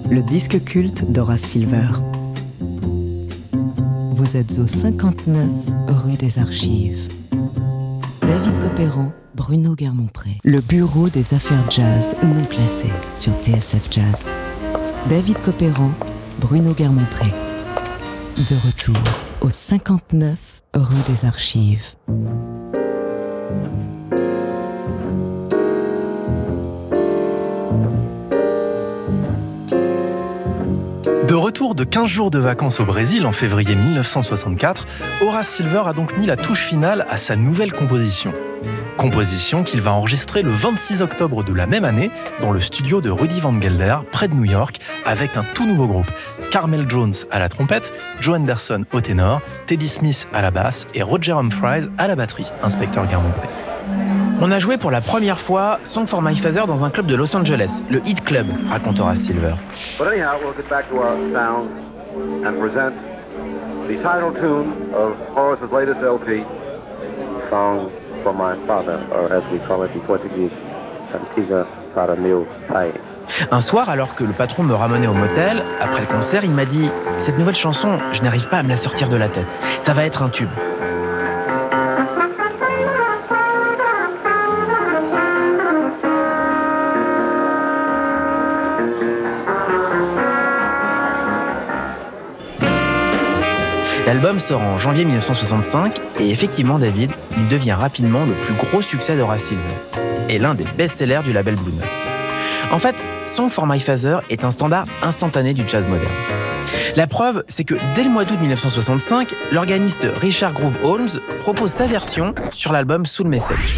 [0.10, 1.88] le disque culte d'Horace Silver.
[4.14, 5.48] Vous êtes au 59
[5.88, 7.08] rue des Archives.
[8.20, 10.32] David Copéran, Bruno Guermont-Pré.
[10.44, 14.30] Le bureau des affaires jazz non classées sur TSF Jazz.
[15.08, 15.92] David Copéran,
[16.42, 17.30] Bruno Guermont-Pré.
[17.30, 19.02] De retour
[19.40, 21.96] au 59 rue des Archives.
[31.32, 34.86] De retour de 15 jours de vacances au Brésil en février 1964,
[35.22, 38.34] Horace Silver a donc mis la touche finale à sa nouvelle composition.
[38.98, 42.12] Composition qu'il va enregistrer le 26 octobre de la même année
[42.42, 45.88] dans le studio de Rudy Van Gelder, près de New York, avec un tout nouveau
[45.88, 46.12] groupe.
[46.52, 51.02] Carmel Jones à la trompette, Joe Anderson au ténor, Teddy Smith à la basse et
[51.02, 53.71] Roger Humphries à la batterie, inspecteur Guermont-Pré.
[54.44, 57.14] On a joué pour la première fois Song for My Father dans un club de
[57.14, 59.54] Los Angeles, le Hit Club, raconte Horace Silver.
[60.00, 61.70] But anyhow, we'll get back to our sound
[62.44, 62.94] and present
[63.88, 66.44] the title tune of Horace's latest LP,
[67.52, 67.92] Song
[68.24, 70.50] for My Father, or as we call it in Portuguese,
[71.14, 72.92] Antiga para meu pai.
[73.52, 76.66] Un soir, alors que le patron me ramenait au motel, après le concert, il m'a
[76.66, 76.90] dit
[77.20, 79.56] Cette nouvelle chanson, je n'arrive pas à me la sortir de la tête.
[79.84, 80.50] Ça va être un tube.
[94.22, 99.18] L'album sort en janvier 1965 et effectivement, David, il devient rapidement le plus gros succès
[99.18, 99.64] d'Horace Silver
[100.30, 101.90] et l'un des best-sellers du label Blue Note.
[102.72, 102.96] En fait,
[103.26, 106.14] Song for My Father est un standard instantané du jazz moderne.
[106.96, 111.88] La preuve, c'est que dès le mois d'août 1965, l'organiste Richard Groove Holmes propose sa
[111.88, 113.76] version sur l'album Soul Message.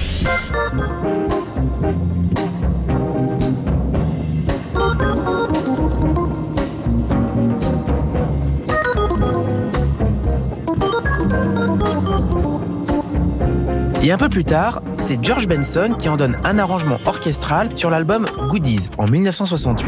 [14.06, 17.90] Et un peu plus tard, c'est George Benson qui en donne un arrangement orchestral sur
[17.90, 19.88] l'album Goodies en 1968.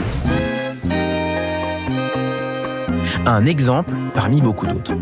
[3.26, 4.94] Un exemple parmi beaucoup d'autres.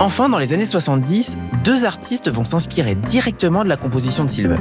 [0.00, 4.56] Enfin, dans les années 70, deux artistes vont s'inspirer directement de la composition de Silver.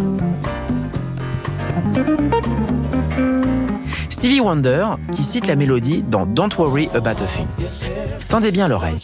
[4.09, 7.47] Stevie Wonder, qui cite la mélodie dans Don't Worry About a Thing.
[8.29, 8.97] Tendez bien l'oreille.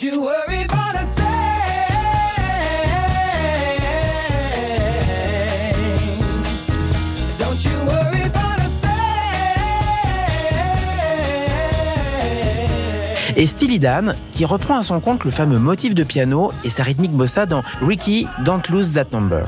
[13.35, 16.81] Et Steely Dan, qui reprend à son compte le fameux motif de piano et sa
[16.81, 19.43] rythmique bossa dans Ricky, Don't Lose That Number.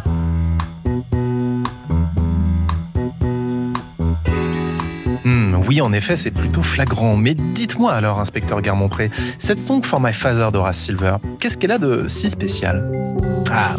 [5.69, 7.15] Oui, en effet, c'est plutôt flagrant.
[7.15, 11.77] Mais dites-moi alors, inspecteur Guermont-Pré, cette song for my father d'Horace Silver, qu'est-ce qu'elle a
[11.77, 12.91] de si spécial?
[13.51, 13.75] Ah,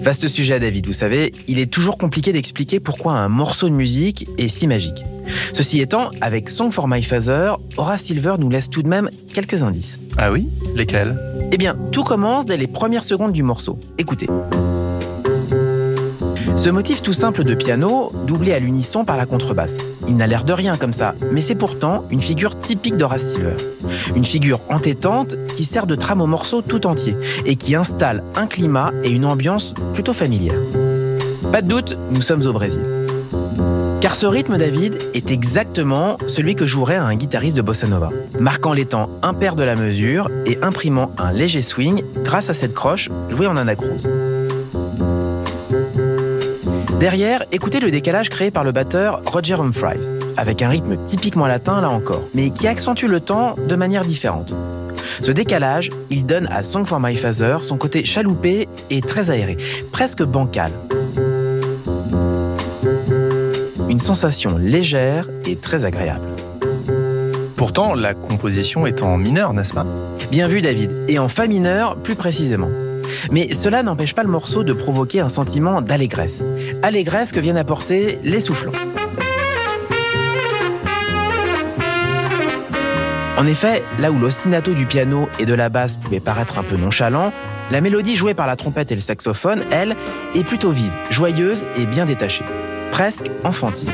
[0.00, 0.86] vaste sujet, David.
[0.86, 5.04] Vous savez, il est toujours compliqué d'expliquer pourquoi un morceau de musique est si magique.
[5.52, 9.62] Ceci étant, avec Song for My Father, Horace Silver nous laisse tout de même quelques
[9.62, 10.00] indices.
[10.16, 10.48] Ah oui?
[10.74, 11.14] Lesquels?
[11.52, 13.78] Eh bien, tout commence dès les premières secondes du morceau.
[13.98, 14.28] Écoutez.
[16.64, 19.80] Ce motif tout simple de piano, doublé à l'unisson par la contrebasse.
[20.08, 23.52] Il n'a l'air de rien comme ça, mais c'est pourtant une figure typique d'Horace Silver.
[24.16, 28.46] Une figure entêtante qui sert de trame au morceau tout entier et qui installe un
[28.46, 30.54] climat et une ambiance plutôt familière.
[31.52, 32.80] Pas de doute, nous sommes au Brésil.
[34.00, 38.08] Car ce rythme, David, est exactement celui que jouerait un guitariste de bossa nova,
[38.40, 42.72] marquant les temps impairs de la mesure et imprimant un léger swing grâce à cette
[42.72, 44.08] croche jouée en anacrose.
[47.04, 51.82] Derrière, écoutez le décalage créé par le batteur Roger Humphries, avec un rythme typiquement latin
[51.82, 54.54] là encore, mais qui accentue le temps de manière différente.
[55.20, 59.58] Ce décalage, il donne à Song for My Father son côté chaloupé et très aéré,
[59.92, 60.72] presque bancal.
[63.90, 66.24] Une sensation légère et très agréable.
[67.56, 69.84] Pourtant, la composition est en mineur, n'est-ce pas?
[70.30, 72.70] Bien vu David, et en fa mineur plus précisément.
[73.30, 76.42] Mais cela n'empêche pas le morceau de provoquer un sentiment d'allégresse.
[76.82, 78.72] Allégresse que viennent apporter les soufflants.
[83.36, 86.76] En effet, là où l'ostinato du piano et de la basse pouvait paraître un peu
[86.76, 87.32] nonchalant,
[87.70, 89.96] la mélodie jouée par la trompette et le saxophone, elle,
[90.34, 92.44] est plutôt vive, joyeuse et bien détachée.
[92.92, 93.90] Presque enfantine.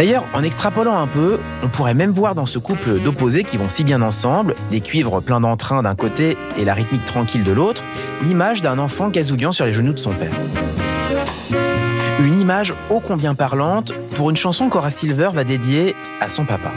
[0.00, 3.68] D'ailleurs, en extrapolant un peu, on pourrait même voir dans ce couple d'opposés qui vont
[3.68, 7.84] si bien ensemble, les cuivres pleins d'entrain d'un côté et la rythmique tranquille de l'autre,
[8.22, 10.32] l'image d'un enfant gazouillant sur les genoux de son père.
[12.18, 16.70] Une image ô combien parlante pour une chanson qu'Horace Silver va dédier à son papa.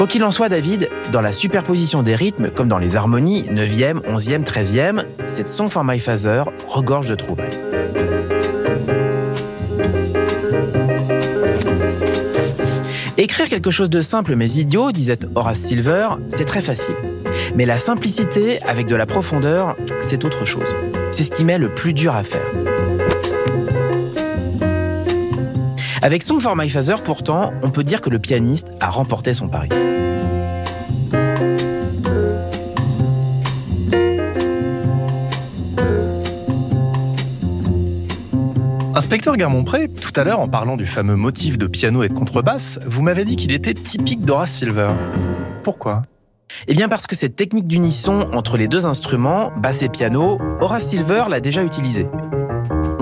[0.00, 4.00] Quoi qu'il en soit, David, dans la superposition des rythmes, comme dans les harmonies, 9e,
[4.00, 5.84] 11e, 13e, cette Song for
[6.68, 7.50] regorge de trouvailles.
[13.18, 16.96] Écrire quelque chose de simple mais idiot, disait Horace Silver, c'est très facile.
[17.54, 19.76] Mais la simplicité avec de la profondeur,
[20.08, 20.74] c'est autre chose.
[21.12, 22.40] C'est ce qui met le plus dur à faire.
[26.02, 29.48] Avec Song for My Father, pourtant, on peut dire que le pianiste a remporté son
[29.48, 29.68] pari.
[38.94, 42.80] Inspecteur Garmont-Pré, tout à l'heure, en parlant du fameux motif de piano et de contrebasse,
[42.86, 44.92] vous m'avez dit qu'il était typique d'Horace Silver.
[45.62, 46.02] Pourquoi?
[46.66, 50.88] Eh bien parce que cette technique d'unisson entre les deux instruments, basse et piano, Horace
[50.88, 52.06] Silver l'a déjà utilisée.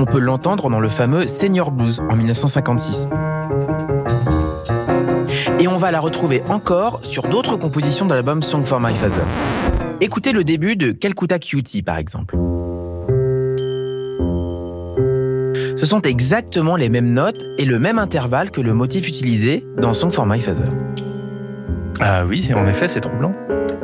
[0.01, 3.09] On peut l'entendre dans le fameux Senior Blues en 1956.
[5.59, 9.25] Et on va la retrouver encore sur d'autres compositions de l'album Song for My Father.
[10.01, 12.37] Écoutez le début de Calcutta Cutie par exemple.
[15.77, 19.95] Ce sont exactement les mêmes notes et le même intervalle que le motif utilisé dans
[19.95, 20.69] Song for My Father.
[21.99, 23.35] Ah oui, en effet, c'est troublant.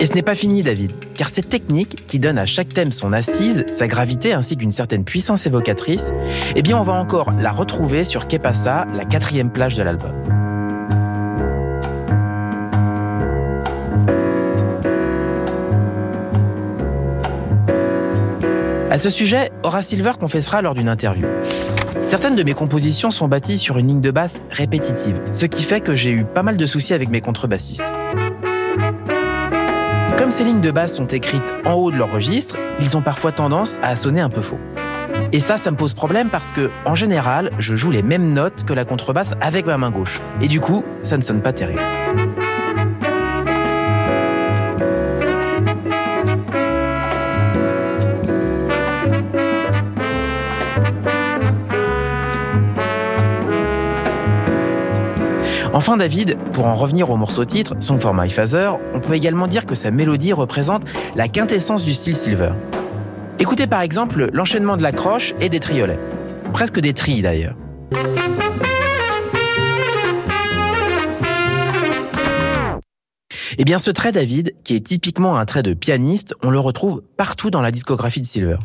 [0.00, 3.12] Et ce n'est pas fini, David, car cette technique, qui donne à chaque thème son
[3.12, 6.12] assise, sa gravité ainsi qu'une certaine puissance évocatrice,
[6.56, 10.12] eh bien on va encore la retrouver sur Que Passa, la quatrième plage de l'album.
[18.90, 21.26] À ce sujet, Horace Silver confessera lors d'une interview.
[22.04, 25.80] Certaines de mes compositions sont bâties sur une ligne de basse répétitive, ce qui fait
[25.80, 27.92] que j'ai eu pas mal de soucis avec mes contrebassistes.
[30.34, 33.78] Ces lignes de basse sont écrites en haut de leur registre, ils ont parfois tendance
[33.84, 34.58] à sonner un peu faux.
[35.30, 38.64] Et ça, ça me pose problème parce que, en général, je joue les mêmes notes
[38.64, 40.20] que la contrebasse avec ma main gauche.
[40.40, 41.78] Et du coup, ça ne sonne pas terrible.
[55.74, 58.32] Enfin David, pour en revenir au morceau titre, Song for My
[58.94, 60.84] on peut également dire que sa mélodie représente
[61.16, 62.52] la quintessence du style Silver.
[63.40, 65.98] Écoutez par exemple l'enchaînement de la croche et des triolets.
[66.52, 67.56] Presque des trilles d'ailleurs.
[73.58, 77.02] Eh bien ce trait David, qui est typiquement un trait de pianiste, on le retrouve
[77.16, 78.58] partout dans la discographie de Silver.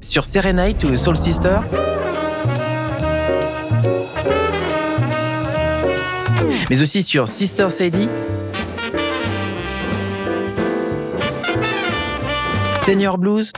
[0.00, 1.58] Sur Serenade to Soul Sister,
[6.70, 8.08] mais aussi sur Sister Sadie,
[12.84, 13.52] Senior Blues,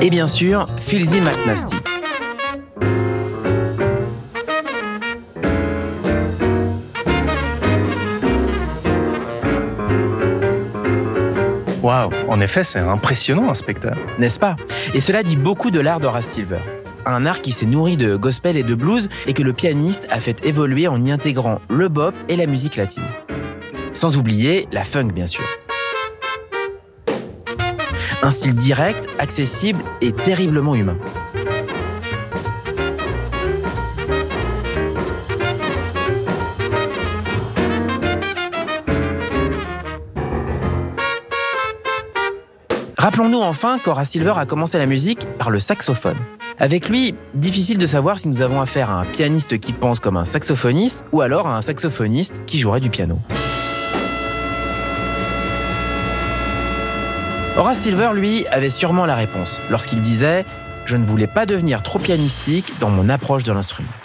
[0.00, 1.76] et bien sûr Filzy McNasty.
[11.82, 13.94] Waouh, en effet, c'est impressionnant, inspecteur.
[14.18, 14.56] N'est-ce pas?
[14.94, 16.56] Et cela dit beaucoup de l'art d'Horace Silver.
[17.06, 20.20] Un art qui s'est nourri de gospel et de blues et que le pianiste a
[20.20, 23.02] fait évoluer en y intégrant le bop et la musique latine.
[23.92, 25.44] Sans oublier la funk, bien sûr.
[28.22, 30.96] Un style direct, accessible et terriblement humain.
[42.96, 46.16] Rappelons-nous enfin qu'Horace Silver a commencé la musique par le saxophone.
[46.58, 50.16] Avec lui, difficile de savoir si nous avons affaire à un pianiste qui pense comme
[50.16, 53.18] un saxophoniste ou alors à un saxophoniste qui jouerait du piano.
[57.56, 60.42] Horace Silver, lui, avait sûrement la réponse lorsqu'il disait⁇
[60.86, 63.90] Je ne voulais pas devenir trop pianistique dans mon approche de l'instrument⁇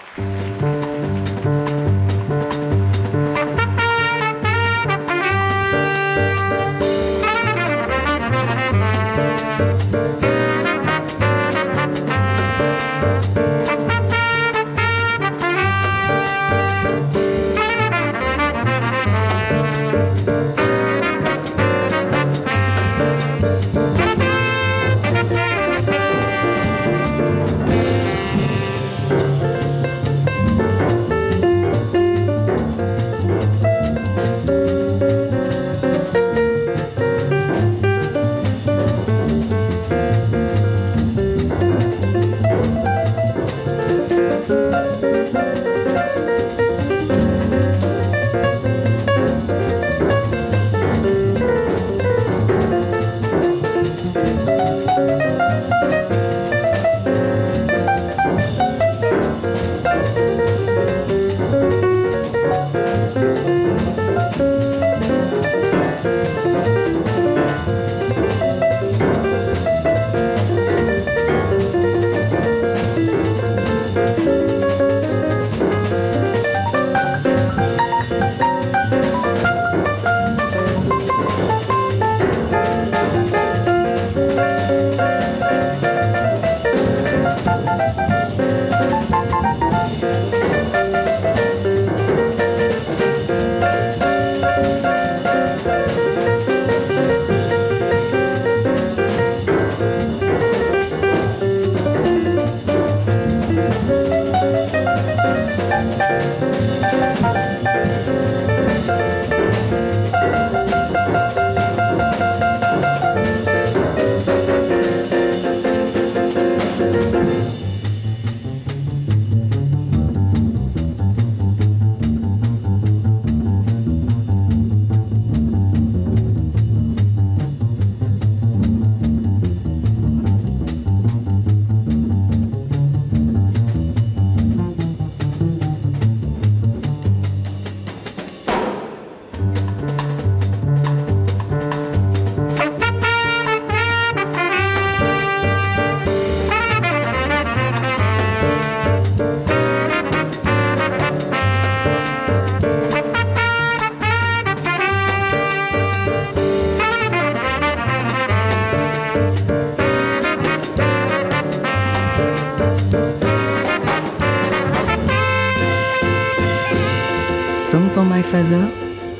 [167.99, 168.63] for My Father,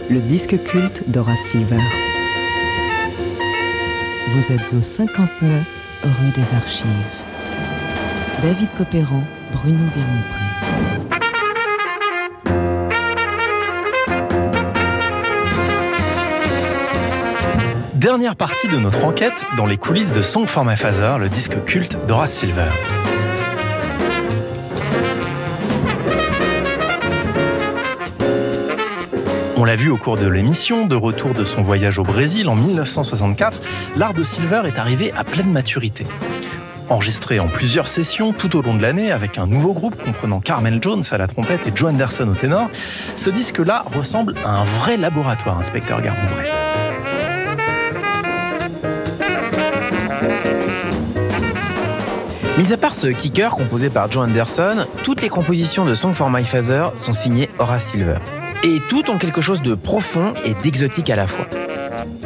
[0.10, 1.80] le disque culte d'Horace Silver.
[4.30, 6.88] Vous êtes au 59 rue des Archives.
[8.42, 9.22] David Copéran,
[9.52, 10.46] Bruno Guermont-Pré.
[17.96, 21.66] Dernière partie de notre enquête dans les coulisses de Song for My Father, le disque
[21.66, 22.70] culte d'Horace Silver.
[29.62, 32.56] On l'a vu au cours de l'émission, de retour de son voyage au Brésil en
[32.56, 33.60] 1964,
[33.98, 36.06] l'art de Silver est arrivé à pleine maturité.
[36.88, 40.80] Enregistré en plusieurs sessions tout au long de l'année avec un nouveau groupe comprenant Carmel
[40.82, 42.70] Jones à la trompette et Joe Anderson au ténor,
[43.18, 46.50] ce disque-là ressemble à un vrai laboratoire, inspecteur Garmont-Bray.
[52.58, 56.30] Mis à part ce kicker composé par Joe Anderson, toutes les compositions de Song for
[56.30, 58.20] My Father sont signées Horace Silver.
[58.62, 61.46] Et toutes ont quelque chose de profond et d'exotique à la fois.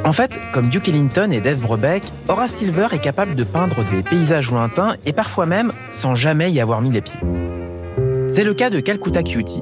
[0.04, 4.02] En fait, comme Duke Ellington et Dave Brubeck, Horace Silver est capable de peindre des
[4.02, 7.20] paysages lointains et parfois même sans jamais y avoir mis les pieds.
[8.28, 9.62] C'est le cas de Calcutta Cutie.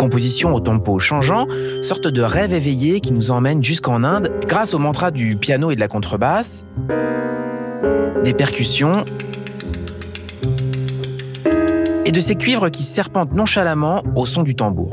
[0.00, 1.46] Composition au tempo changeant,
[1.82, 5.76] sorte de rêve éveillé qui nous emmène jusqu'en Inde grâce au mantra du piano et
[5.76, 6.66] de la contrebasse,
[8.24, 9.04] des percussions
[12.04, 14.92] et de ces cuivres qui serpentent nonchalamment au son du tambour.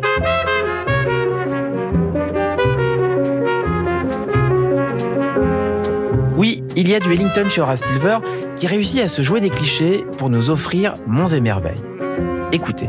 [6.75, 8.19] Il y a du Ellington chez Horace Silver
[8.55, 11.83] qui réussit à se jouer des clichés pour nous offrir monts et merveilles.
[12.51, 12.87] Écoutez.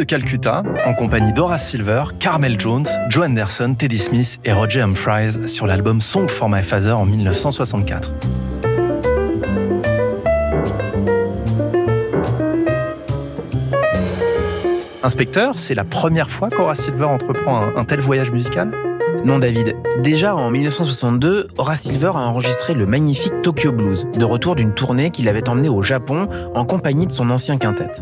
[0.00, 5.46] De Calcutta, en compagnie d'Horace Silver, Carmel Jones, Joe Anderson, Teddy Smith et Roger Humphries
[5.46, 8.10] sur l'album Song for My Father en 1964.
[15.02, 18.72] Inspecteur, c'est la première fois qu'Horace Silver entreprend un, tel voyage musical?
[19.24, 24.54] Non David, déjà en 1962, Horace Silver a enregistré le magnifique Tokyo Blues, de retour
[24.54, 27.92] d'une tournée qu'il avait emmené au Japon en compagnie de son ancien quintet.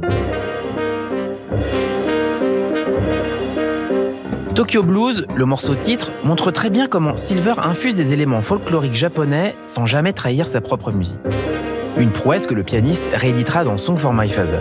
[4.58, 9.54] Tokyo Blues, le morceau titre, montre très bien comment Silver infuse des éléments folkloriques japonais
[9.64, 11.20] sans jamais trahir sa propre musique.
[11.96, 14.58] Une prouesse que le pianiste rééditera dans Song for My Father.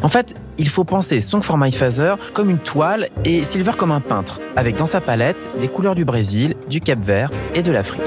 [0.00, 3.90] En fait, il faut penser Song for My Father comme une toile et Silver comme
[3.90, 7.72] un peintre, avec dans sa palette des couleurs du Brésil, du Cap Vert et de
[7.72, 8.02] l'Afrique.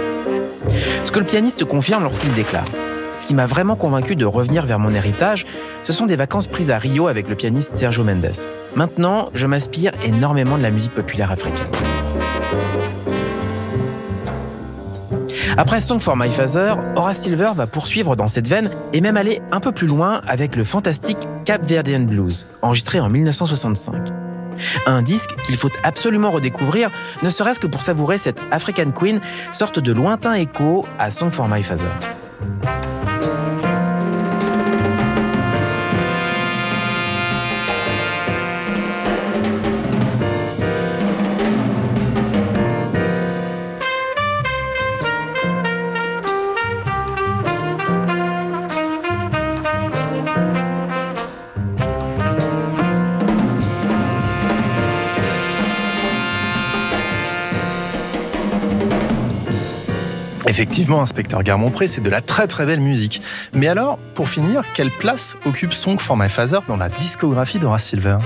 [1.03, 2.63] Ce que le pianiste confirme lorsqu'il déclare
[3.21, 5.45] ce qui m'a vraiment convaincu de revenir vers mon héritage,
[5.83, 8.31] ce sont des vacances prises à Rio avec le pianiste Sergio Mendes.
[8.75, 11.67] Maintenant, je m'inspire énormément de la musique populaire africaine.
[15.57, 19.41] Après Song for My Father, Horace Silver va poursuivre dans cette veine et même aller
[19.51, 24.07] un peu plus loin avec le fantastique Cap Verdean Blues, enregistré en 1965.
[24.87, 26.89] Un disque qu'il faut absolument redécouvrir,
[27.21, 29.19] ne serait-ce que pour savourer cette African Queen,
[29.51, 31.85] sorte de lointain écho à Song for My Father.
[60.61, 63.23] Effectivement, inspecteur Garmont-Pré, c'est de la très très belle musique.
[63.55, 67.85] Mais alors, pour finir, quelle place occupe Song for My Father dans la discographie d'Horace
[67.85, 68.19] Silver?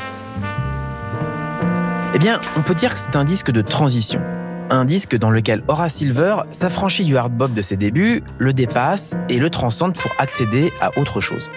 [2.14, 4.22] Eh bien, on peut dire que c'est un disque de transition.
[4.70, 9.14] Un disque dans lequel Horace Silver s'affranchit du hard bop de ses débuts, le dépasse
[9.30, 11.50] et le transcende pour accéder à autre chose.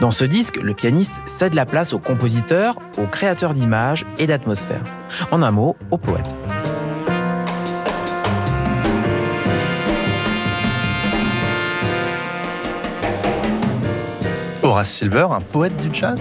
[0.00, 4.82] Dans ce disque, le pianiste cède la place aux compositeurs, aux créateurs d'images et d'atmosphères.
[5.30, 6.34] En un mot, aux poètes.
[14.64, 16.18] Horace Silver, un poète du jazz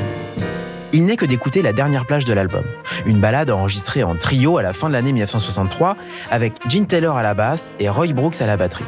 [0.92, 2.66] Il n'est que d'écouter la dernière plage de l'album,
[3.06, 5.96] une balade enregistrée en trio à la fin de l'année 1963
[6.30, 8.84] avec Gene Taylor à la basse et Roy Brooks à la batterie.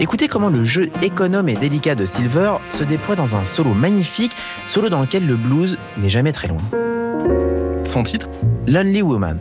[0.00, 4.32] Écoutez comment le jeu économe et délicat de Silver se déploie dans un solo magnifique,
[4.66, 6.62] solo dans lequel le blues n'est jamais très loin.
[7.84, 8.28] Son titre?
[8.66, 9.38] Lonely Woman.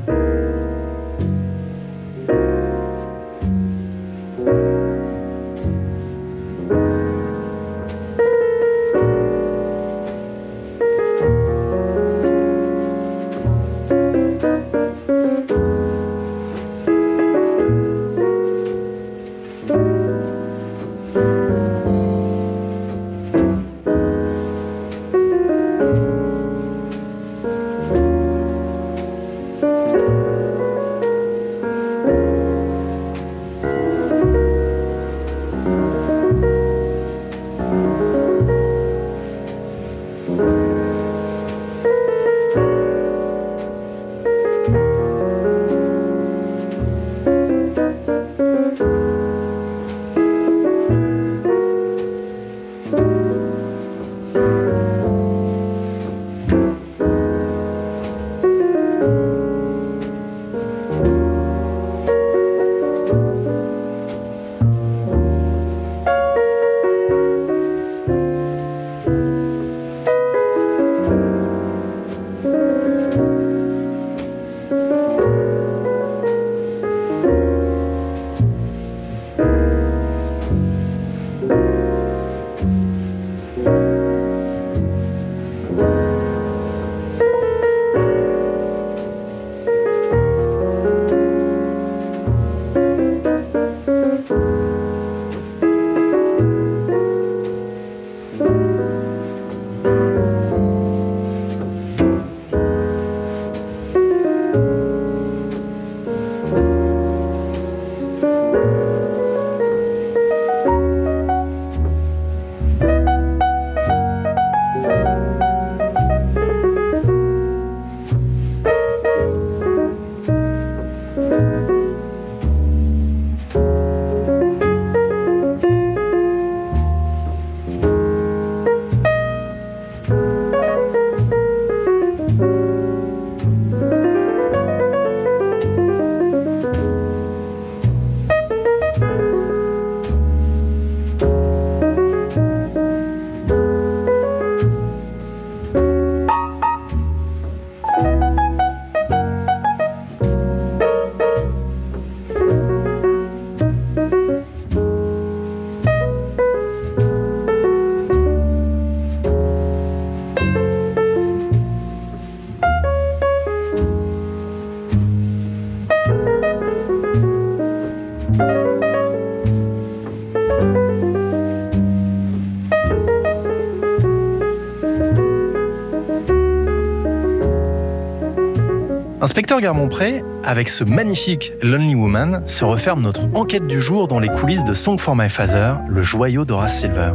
[179.25, 184.29] Inspecteur Garmont-Pré, avec ce magnifique Lonely Woman, se referme notre enquête du jour dans les
[184.29, 187.13] coulisses de Song for My Father, le joyau d'Horace Silver.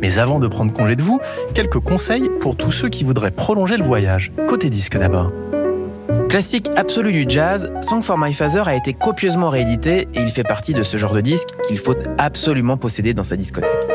[0.00, 1.18] Mais avant de prendre congé de vous,
[1.54, 4.30] quelques conseils pour tous ceux qui voudraient prolonger le voyage.
[4.46, 5.32] Côté disque d'abord.
[6.28, 10.44] Classique absolu du jazz, Song for My Father a été copieusement réédité et il fait
[10.44, 13.89] partie de ce genre de disque qu'il faut absolument posséder dans sa discothèque.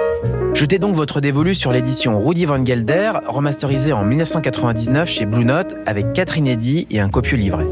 [0.55, 5.75] Jetez donc votre dévolu sur l'édition Rudy Van Gelder, remasterisée en 1999 chez Blue Note
[5.85, 7.65] avec Catherine Eddy et un copieux livret.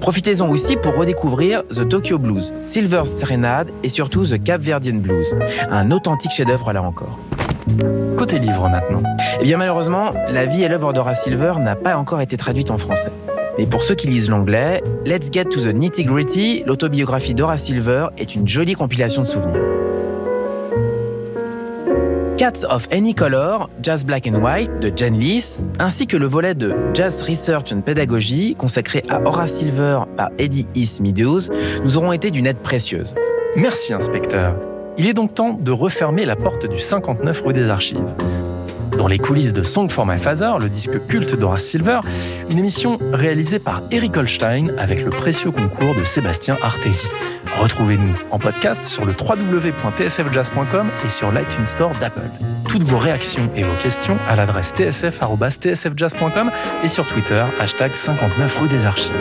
[0.00, 5.36] Profitez-en aussi pour redécouvrir The Tokyo Blues, Silver's Serenade et surtout The Cap Verdian Blues,
[5.70, 7.20] un authentique chef-d'œuvre là encore.
[8.18, 9.04] Côté livre maintenant.
[9.40, 12.78] Eh bien malheureusement, la vie et l'œuvre d'Horace Silver n'a pas encore été traduite en
[12.78, 13.12] français.
[13.58, 18.08] Mais pour ceux qui lisent l'anglais, Let's Get to the Nitty Gritty, l'autobiographie d'Horace Silver,
[18.18, 19.60] est une jolie compilation de souvenirs.
[22.40, 26.54] Cats of Any Color, Jazz Black and White de Jen Lees, ainsi que le volet
[26.54, 31.52] de Jazz Research and Pedagogy consacré à Horace Silver par Eddie East Meadows
[31.84, 33.14] nous auront été d'une aide précieuse.
[33.56, 34.56] Merci, inspecteur.
[34.96, 38.14] Il est donc temps de refermer la porte du 59 rue des Archives.
[38.96, 42.00] Dans les coulisses de Song for My Father, le disque culte d'Horace Silver,
[42.50, 47.08] une émission réalisée par Eric Holstein avec le précieux concours de Sébastien Artesi.
[47.56, 52.30] Retrouvez-nous en podcast sur le www.tsfjazz.com et sur l'iTunes Store d'Apple.
[52.68, 56.50] Toutes vos réactions et vos questions à l'adresse tsf.tsfjazz.com
[56.82, 59.12] et sur Twitter, hashtag 59 rue des Archives.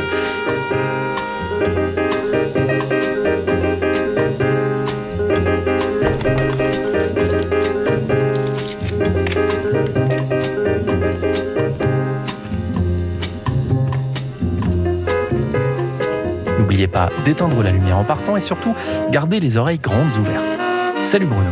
[16.80, 18.73] N'oubliez pas d'éteindre la lumière en partant et surtout,
[19.11, 20.57] gardez les oreilles grandes ouvertes.
[21.01, 21.49] Salut Bruno.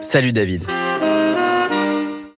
[0.00, 0.62] Salut David.